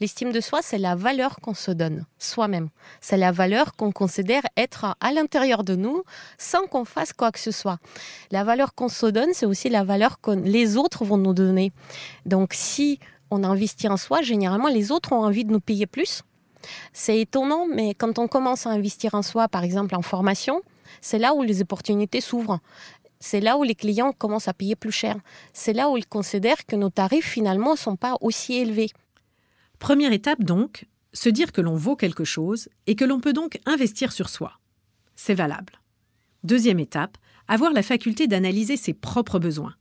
L'estime 0.00 0.32
de 0.32 0.40
soi, 0.40 0.60
c'est 0.62 0.78
la 0.78 0.94
valeur 0.94 1.36
qu'on 1.36 1.54
se 1.54 1.70
donne 1.70 2.06
soi-même. 2.18 2.68
C'est 3.00 3.16
la 3.16 3.32
valeur 3.32 3.76
qu'on 3.76 3.92
considère 3.92 4.42
être 4.56 4.96
à 5.00 5.12
l'intérieur 5.12 5.64
de 5.64 5.74
nous 5.74 6.02
sans 6.38 6.66
qu'on 6.66 6.84
fasse 6.84 7.12
quoi 7.12 7.32
que 7.32 7.38
ce 7.38 7.50
soit. 7.50 7.78
La 8.30 8.44
valeur 8.44 8.74
qu'on 8.74 8.88
se 8.88 9.06
donne, 9.06 9.30
c'est 9.32 9.46
aussi 9.46 9.68
la 9.68 9.84
valeur 9.84 10.20
que 10.20 10.30
les 10.30 10.76
autres 10.76 11.04
vont 11.04 11.18
nous 11.18 11.34
donner. 11.34 11.72
Donc 12.26 12.52
si 12.54 12.98
on 13.30 13.44
investit 13.44 13.88
en 13.88 13.96
soi, 13.96 14.22
généralement, 14.22 14.68
les 14.68 14.90
autres 14.90 15.12
ont 15.12 15.22
envie 15.22 15.44
de 15.44 15.52
nous 15.52 15.60
payer 15.60 15.86
plus. 15.86 16.22
C'est 16.92 17.20
étonnant, 17.20 17.66
mais 17.66 17.94
quand 17.94 18.18
on 18.18 18.28
commence 18.28 18.66
à 18.66 18.70
investir 18.70 19.14
en 19.14 19.22
soi, 19.22 19.48
par 19.48 19.64
exemple 19.64 19.94
en 19.94 20.02
formation, 20.02 20.62
c'est 21.00 21.18
là 21.18 21.34
où 21.34 21.42
les 21.42 21.62
opportunités 21.62 22.20
s'ouvrent 22.20 22.60
c'est 23.20 23.40
là 23.40 23.58
où 23.58 23.62
les 23.62 23.74
clients 23.74 24.12
commencent 24.12 24.48
à 24.48 24.54
payer 24.54 24.76
plus 24.76 24.92
cher. 24.92 25.16
C'est 25.52 25.74
là 25.74 25.90
où 25.90 25.96
ils 25.96 26.06
considèrent 26.06 26.64
que 26.66 26.76
nos 26.76 26.90
tarifs 26.90 27.28
finalement 27.28 27.72
ne 27.72 27.78
sont 27.78 27.96
pas 27.96 28.16
aussi 28.20 28.54
élevés. 28.54 28.90
Première 29.78 30.12
étape 30.12 30.42
donc, 30.42 30.86
se 31.12 31.28
dire 31.28 31.52
que 31.52 31.60
l'on 31.60 31.76
vaut 31.76 31.96
quelque 31.96 32.24
chose 32.24 32.68
et 32.86 32.96
que 32.96 33.04
l'on 33.04 33.20
peut 33.20 33.32
donc 33.32 33.60
investir 33.66 34.12
sur 34.12 34.28
soi. 34.28 34.58
C'est 35.16 35.34
valable. 35.34 35.80
Deuxième 36.44 36.80
étape, 36.80 37.18
avoir 37.46 37.72
la 37.72 37.82
faculté 37.82 38.26
d'analyser 38.26 38.76
ses 38.76 38.94
propres 38.94 39.38
besoins. 39.38 39.74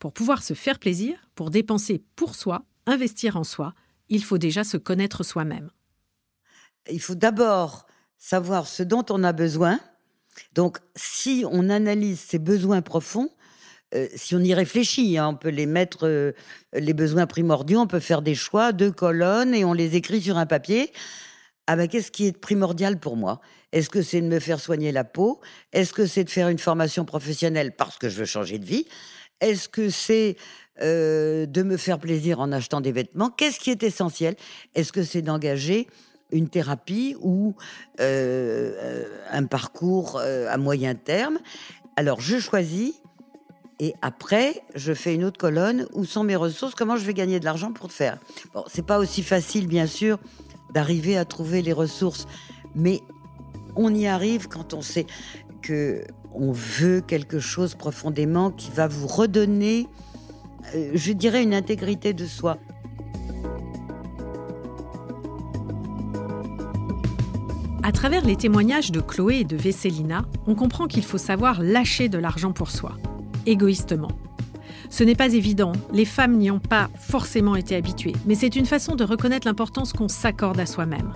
Pour 0.00 0.12
pouvoir 0.12 0.42
se 0.42 0.54
faire 0.54 0.78
plaisir, 0.78 1.28
pour 1.34 1.50
dépenser 1.50 2.02
pour 2.16 2.34
soi, 2.34 2.64
investir 2.86 3.36
en 3.36 3.44
soi, 3.44 3.74
il 4.08 4.24
faut 4.24 4.38
déjà 4.38 4.64
se 4.64 4.76
connaître 4.76 5.22
soi-même. 5.22 5.70
Il 6.90 7.00
faut 7.00 7.14
d'abord 7.14 7.86
savoir 8.18 8.66
ce 8.66 8.82
dont 8.82 9.04
on 9.10 9.22
a 9.22 9.32
besoin, 9.32 9.80
donc, 10.52 10.78
si 10.96 11.44
on 11.50 11.68
analyse 11.68 12.20
ces 12.20 12.38
besoins 12.38 12.82
profonds, 12.82 13.30
euh, 13.94 14.08
si 14.16 14.34
on 14.34 14.40
y 14.40 14.54
réfléchit, 14.54 15.18
hein, 15.18 15.28
on 15.28 15.36
peut 15.36 15.50
les 15.50 15.66
mettre, 15.66 16.06
euh, 16.06 16.32
les 16.72 16.94
besoins 16.94 17.26
primordiaux, 17.26 17.80
on 17.80 17.86
peut 17.86 18.00
faire 18.00 18.22
des 18.22 18.34
choix, 18.34 18.72
deux 18.72 18.90
colonnes, 18.90 19.54
et 19.54 19.64
on 19.64 19.72
les 19.72 19.96
écrit 19.96 20.20
sur 20.20 20.36
un 20.36 20.46
papier. 20.46 20.92
Ah 21.66 21.76
ben, 21.76 21.88
qu'est-ce 21.88 22.10
qui 22.10 22.26
est 22.26 22.38
primordial 22.38 22.98
pour 22.98 23.16
moi? 23.16 23.40
Est-ce 23.72 23.88
que 23.88 24.02
c'est 24.02 24.20
de 24.20 24.26
me 24.26 24.40
faire 24.40 24.60
soigner 24.60 24.92
la 24.92 25.04
peau? 25.04 25.40
Est-ce 25.72 25.92
que 25.92 26.06
c'est 26.06 26.24
de 26.24 26.30
faire 26.30 26.48
une 26.48 26.58
formation 26.58 27.04
professionnelle 27.04 27.74
parce 27.76 27.96
que 27.98 28.08
je 28.08 28.16
veux 28.18 28.26
changer 28.26 28.58
de 28.58 28.66
vie? 28.66 28.86
Est-ce 29.40 29.68
que 29.68 29.90
c'est 29.90 30.36
euh, 30.82 31.46
de 31.46 31.62
me 31.62 31.76
faire 31.76 31.98
plaisir 31.98 32.40
en 32.40 32.52
achetant 32.52 32.80
des 32.80 32.92
vêtements? 32.92 33.30
Qu'est-ce 33.30 33.58
qui 33.58 33.70
est 33.70 33.82
essentiel? 33.82 34.36
Est-ce 34.74 34.92
que 34.92 35.02
c'est 35.02 35.22
d'engager 35.22 35.88
une 36.30 36.48
thérapie 36.48 37.16
ou 37.20 37.54
euh, 38.00 39.04
un 39.30 39.44
parcours 39.44 40.18
euh, 40.20 40.48
à 40.50 40.56
moyen 40.56 40.94
terme. 40.94 41.38
Alors, 41.96 42.20
je 42.20 42.38
choisis 42.38 42.94
et 43.80 43.94
après, 44.02 44.62
je 44.74 44.92
fais 44.94 45.14
une 45.14 45.24
autre 45.24 45.38
colonne 45.38 45.86
où 45.94 46.04
sont 46.04 46.24
mes 46.24 46.36
ressources, 46.36 46.74
comment 46.74 46.96
je 46.96 47.04
vais 47.04 47.14
gagner 47.14 47.40
de 47.40 47.44
l'argent 47.44 47.72
pour 47.72 47.88
le 47.88 47.92
faire? 47.92 48.18
Bon, 48.52 48.64
c'est 48.68 48.86
pas 48.86 48.98
aussi 48.98 49.22
facile, 49.22 49.66
bien 49.66 49.86
sûr, 49.86 50.18
d'arriver 50.72 51.16
à 51.16 51.24
trouver 51.24 51.60
les 51.60 51.72
ressources, 51.72 52.26
mais 52.74 53.00
on 53.76 53.92
y 53.92 54.06
arrive 54.06 54.48
quand 54.48 54.74
on 54.74 54.82
sait 54.82 55.06
que 55.62 56.04
on 56.34 56.52
veut 56.52 57.00
quelque 57.00 57.38
chose 57.38 57.74
profondément 57.74 58.50
qui 58.50 58.70
va 58.70 58.88
vous 58.88 59.06
redonner, 59.06 59.86
euh, 60.74 60.90
je 60.94 61.12
dirais, 61.12 61.42
une 61.42 61.54
intégrité 61.54 62.12
de 62.12 62.26
soi. 62.26 62.58
À 67.86 67.92
travers 67.92 68.24
les 68.24 68.36
témoignages 68.36 68.92
de 68.92 69.00
Chloé 69.02 69.40
et 69.40 69.44
de 69.44 69.58
Vesselina, 69.58 70.24
on 70.46 70.54
comprend 70.54 70.86
qu'il 70.86 71.04
faut 71.04 71.18
savoir 71.18 71.60
lâcher 71.60 72.08
de 72.08 72.16
l'argent 72.16 72.50
pour 72.50 72.70
soi, 72.70 72.96
égoïstement. 73.44 74.08
Ce 74.88 75.04
n'est 75.04 75.14
pas 75.14 75.34
évident, 75.34 75.72
les 75.92 76.06
femmes 76.06 76.38
n'y 76.38 76.50
ont 76.50 76.60
pas 76.60 76.88
forcément 76.98 77.56
été 77.56 77.76
habituées, 77.76 78.14
mais 78.24 78.36
c'est 78.36 78.56
une 78.56 78.64
façon 78.64 78.96
de 78.96 79.04
reconnaître 79.04 79.46
l'importance 79.46 79.92
qu'on 79.92 80.08
s'accorde 80.08 80.58
à 80.58 80.64
soi-même. 80.64 81.12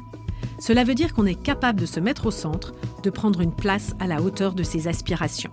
Cela 0.58 0.84
veut 0.84 0.94
dire 0.94 1.14
qu'on 1.14 1.24
est 1.24 1.42
capable 1.42 1.80
de 1.80 1.86
se 1.86 2.00
mettre 2.00 2.26
au 2.26 2.30
centre, 2.30 2.74
de 3.02 3.08
prendre 3.08 3.40
une 3.40 3.54
place 3.54 3.94
à 3.98 4.06
la 4.06 4.20
hauteur 4.20 4.52
de 4.52 4.62
ses 4.62 4.88
aspirations. 4.88 5.52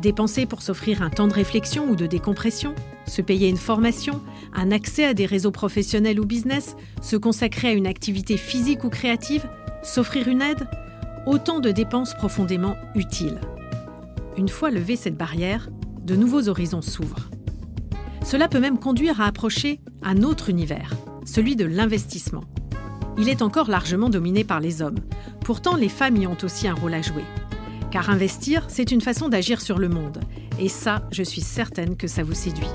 Dépenser 0.00 0.46
pour 0.46 0.62
s'offrir 0.62 1.02
un 1.02 1.10
temps 1.10 1.26
de 1.26 1.34
réflexion 1.34 1.90
ou 1.90 1.96
de 1.96 2.06
décompression, 2.06 2.76
se 3.12 3.22
payer 3.22 3.48
une 3.48 3.56
formation, 3.56 4.20
un 4.54 4.70
accès 4.70 5.04
à 5.04 5.14
des 5.14 5.26
réseaux 5.26 5.50
professionnels 5.50 6.20
ou 6.20 6.24
business, 6.24 6.76
se 7.00 7.16
consacrer 7.16 7.68
à 7.68 7.72
une 7.72 7.86
activité 7.86 8.36
physique 8.36 8.84
ou 8.84 8.88
créative, 8.88 9.48
s'offrir 9.82 10.28
une 10.28 10.42
aide, 10.42 10.68
autant 11.26 11.60
de 11.60 11.70
dépenses 11.70 12.14
profondément 12.14 12.76
utiles. 12.94 13.40
Une 14.36 14.48
fois 14.48 14.70
levée 14.70 14.96
cette 14.96 15.16
barrière, 15.16 15.68
de 16.02 16.16
nouveaux 16.16 16.48
horizons 16.48 16.82
s'ouvrent. 16.82 17.30
Cela 18.24 18.48
peut 18.48 18.60
même 18.60 18.78
conduire 18.78 19.20
à 19.20 19.26
approcher 19.26 19.80
un 20.02 20.22
autre 20.22 20.48
univers, 20.48 20.94
celui 21.24 21.56
de 21.56 21.64
l'investissement 21.64 22.44
il 23.18 23.28
est 23.28 23.42
encore 23.42 23.70
largement 23.70 24.08
dominé 24.08 24.44
par 24.44 24.60
les 24.60 24.82
hommes. 24.82 24.98
Pourtant, 25.44 25.76
les 25.76 25.88
femmes 25.88 26.16
y 26.16 26.26
ont 26.26 26.36
aussi 26.42 26.66
un 26.68 26.74
rôle 26.74 26.94
à 26.94 27.02
jouer. 27.02 27.24
Car 27.90 28.10
investir, 28.10 28.64
c'est 28.68 28.90
une 28.90 29.00
façon 29.00 29.28
d'agir 29.28 29.60
sur 29.60 29.78
le 29.78 29.88
monde. 29.88 30.20
Et 30.58 30.68
ça, 30.68 31.06
je 31.12 31.22
suis 31.22 31.42
certaine 31.42 31.96
que 31.96 32.06
ça 32.06 32.22
vous 32.22 32.34
séduit. 32.34 32.68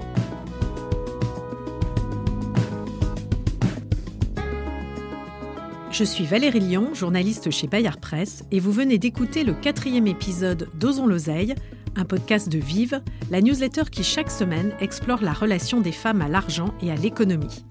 Je 5.97 6.03
suis 6.03 6.25
Valérie 6.25 6.60
Lyon, 6.60 6.93
journaliste 6.93 7.49
chez 7.49 7.65
Bayard 7.65 7.99
Presse, 7.99 8.43
et 8.51 8.60
vous 8.60 8.71
venez 8.71 8.99
d'écouter 8.99 9.43
le 9.43 9.55
quatrième 9.55 10.05
épisode 10.05 10.69
d'Osons 10.75 11.07
l'oseille, 11.07 11.55
un 11.95 12.05
podcast 12.05 12.49
de 12.49 12.60
Vive, 12.60 13.01
la 13.31 13.41
newsletter 13.41 13.86
qui 13.91 14.03
chaque 14.03 14.29
semaine 14.29 14.73
explore 14.79 15.23
la 15.23 15.33
relation 15.33 15.81
des 15.81 15.91
femmes 15.91 16.21
à 16.21 16.27
l'argent 16.27 16.71
et 16.83 16.91
à 16.91 16.95
l'économie. 16.95 17.65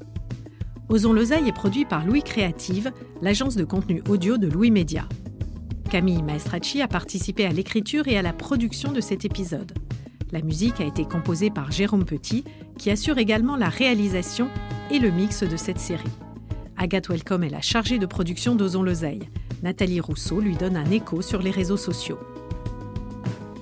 Osons 0.89 1.13
l'oseille 1.13 1.47
est 1.47 1.55
produit 1.55 1.85
par 1.85 2.05
Louis 2.05 2.25
Créative, 2.25 2.91
l'agence 3.23 3.55
de 3.55 3.63
contenu 3.63 4.03
audio 4.09 4.39
de 4.39 4.49
Louis 4.49 4.73
Média. 4.73 5.09
Camille 5.89 6.25
Maestracci 6.25 6.83
a 6.83 6.89
participé 6.89 7.47
à 7.47 7.53
l'écriture 7.53 8.09
et 8.09 8.19
à 8.19 8.23
la 8.23 8.33
production 8.33 8.91
de 8.91 9.01
cet 9.01 9.25
épisode. 9.25 9.71
La 10.33 10.43
musique 10.43 10.81
a 10.81 10.85
été 10.85 11.05
composée 11.05 11.51
par 11.51 11.71
Jérôme 11.71 12.05
Petit, 12.05 12.43
qui 12.77 12.91
assure 12.91 13.19
également 13.19 13.55
la 13.55 13.69
réalisation 13.69 14.49
et 14.91 14.99
le 14.99 15.13
mix 15.13 15.45
de 15.45 15.57
cette 15.57 15.79
série. 15.79 16.03
Agathe 16.79 17.09
Welcome 17.09 17.45
est 17.45 17.51
la 17.51 17.63
chargée 17.63 17.99
de 17.99 18.07
production 18.07 18.55
d'Osons 18.55 18.83
l'oseille. 18.83 19.31
Nathalie 19.63 20.01
Rousseau 20.01 20.41
lui 20.41 20.57
donne 20.57 20.77
un 20.77 20.91
écho 20.91 21.23
sur 21.23 21.41
les 21.41 21.51
réseaux 21.51 21.79
sociaux. 21.79 22.19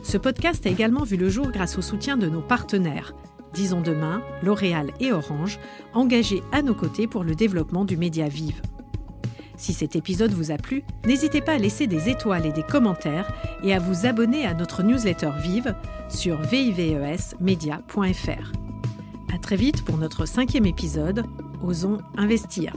Ce 0.03 0.19
podcast 0.19 0.67
a 0.67 0.71
également 0.71 1.05
vu 1.05 1.17
le 1.17 1.29
jour 1.29 1.53
grâce 1.53 1.79
au 1.79 1.83
soutien 1.83 2.17
de 2.17 2.29
nos 2.29 2.41
partenaires, 2.41 3.15
Disons 3.55 3.81
Demain, 3.81 4.21
L'Oréal 4.43 4.91
et 4.99 5.13
Orange, 5.13 5.61
engagés 5.93 6.43
à 6.51 6.63
nos 6.63 6.75
côtés 6.75 7.07
pour 7.07 7.23
le 7.23 7.37
développement 7.37 7.85
du 7.85 7.97
média 7.97 8.27
Vive. 8.27 8.61
Si 9.57 9.73
cet 9.73 9.95
épisode 9.95 10.33
vous 10.33 10.51
a 10.51 10.57
plu, 10.57 10.83
n'hésitez 11.07 11.41
pas 11.41 11.53
à 11.53 11.59
laisser 11.59 11.87
des 11.87 12.09
étoiles 12.09 12.47
et 12.47 12.53
des 12.53 12.65
commentaires 12.65 13.33
et 13.63 13.73
à 13.73 13.79
vous 13.79 14.07
abonner 14.07 14.45
à 14.45 14.55
notre 14.55 14.83
newsletter 14.83 15.31
Vive 15.41 15.77
sur 16.09 16.43
vivesmedia.fr. 16.43 18.53
À 19.33 19.39
très 19.39 19.57
vite 19.57 19.85
pour 19.85 19.99
notre 19.99 20.27
cinquième 20.27 20.67
épisode, 20.67 21.25
Osons 21.63 21.99
investir. 22.17 22.75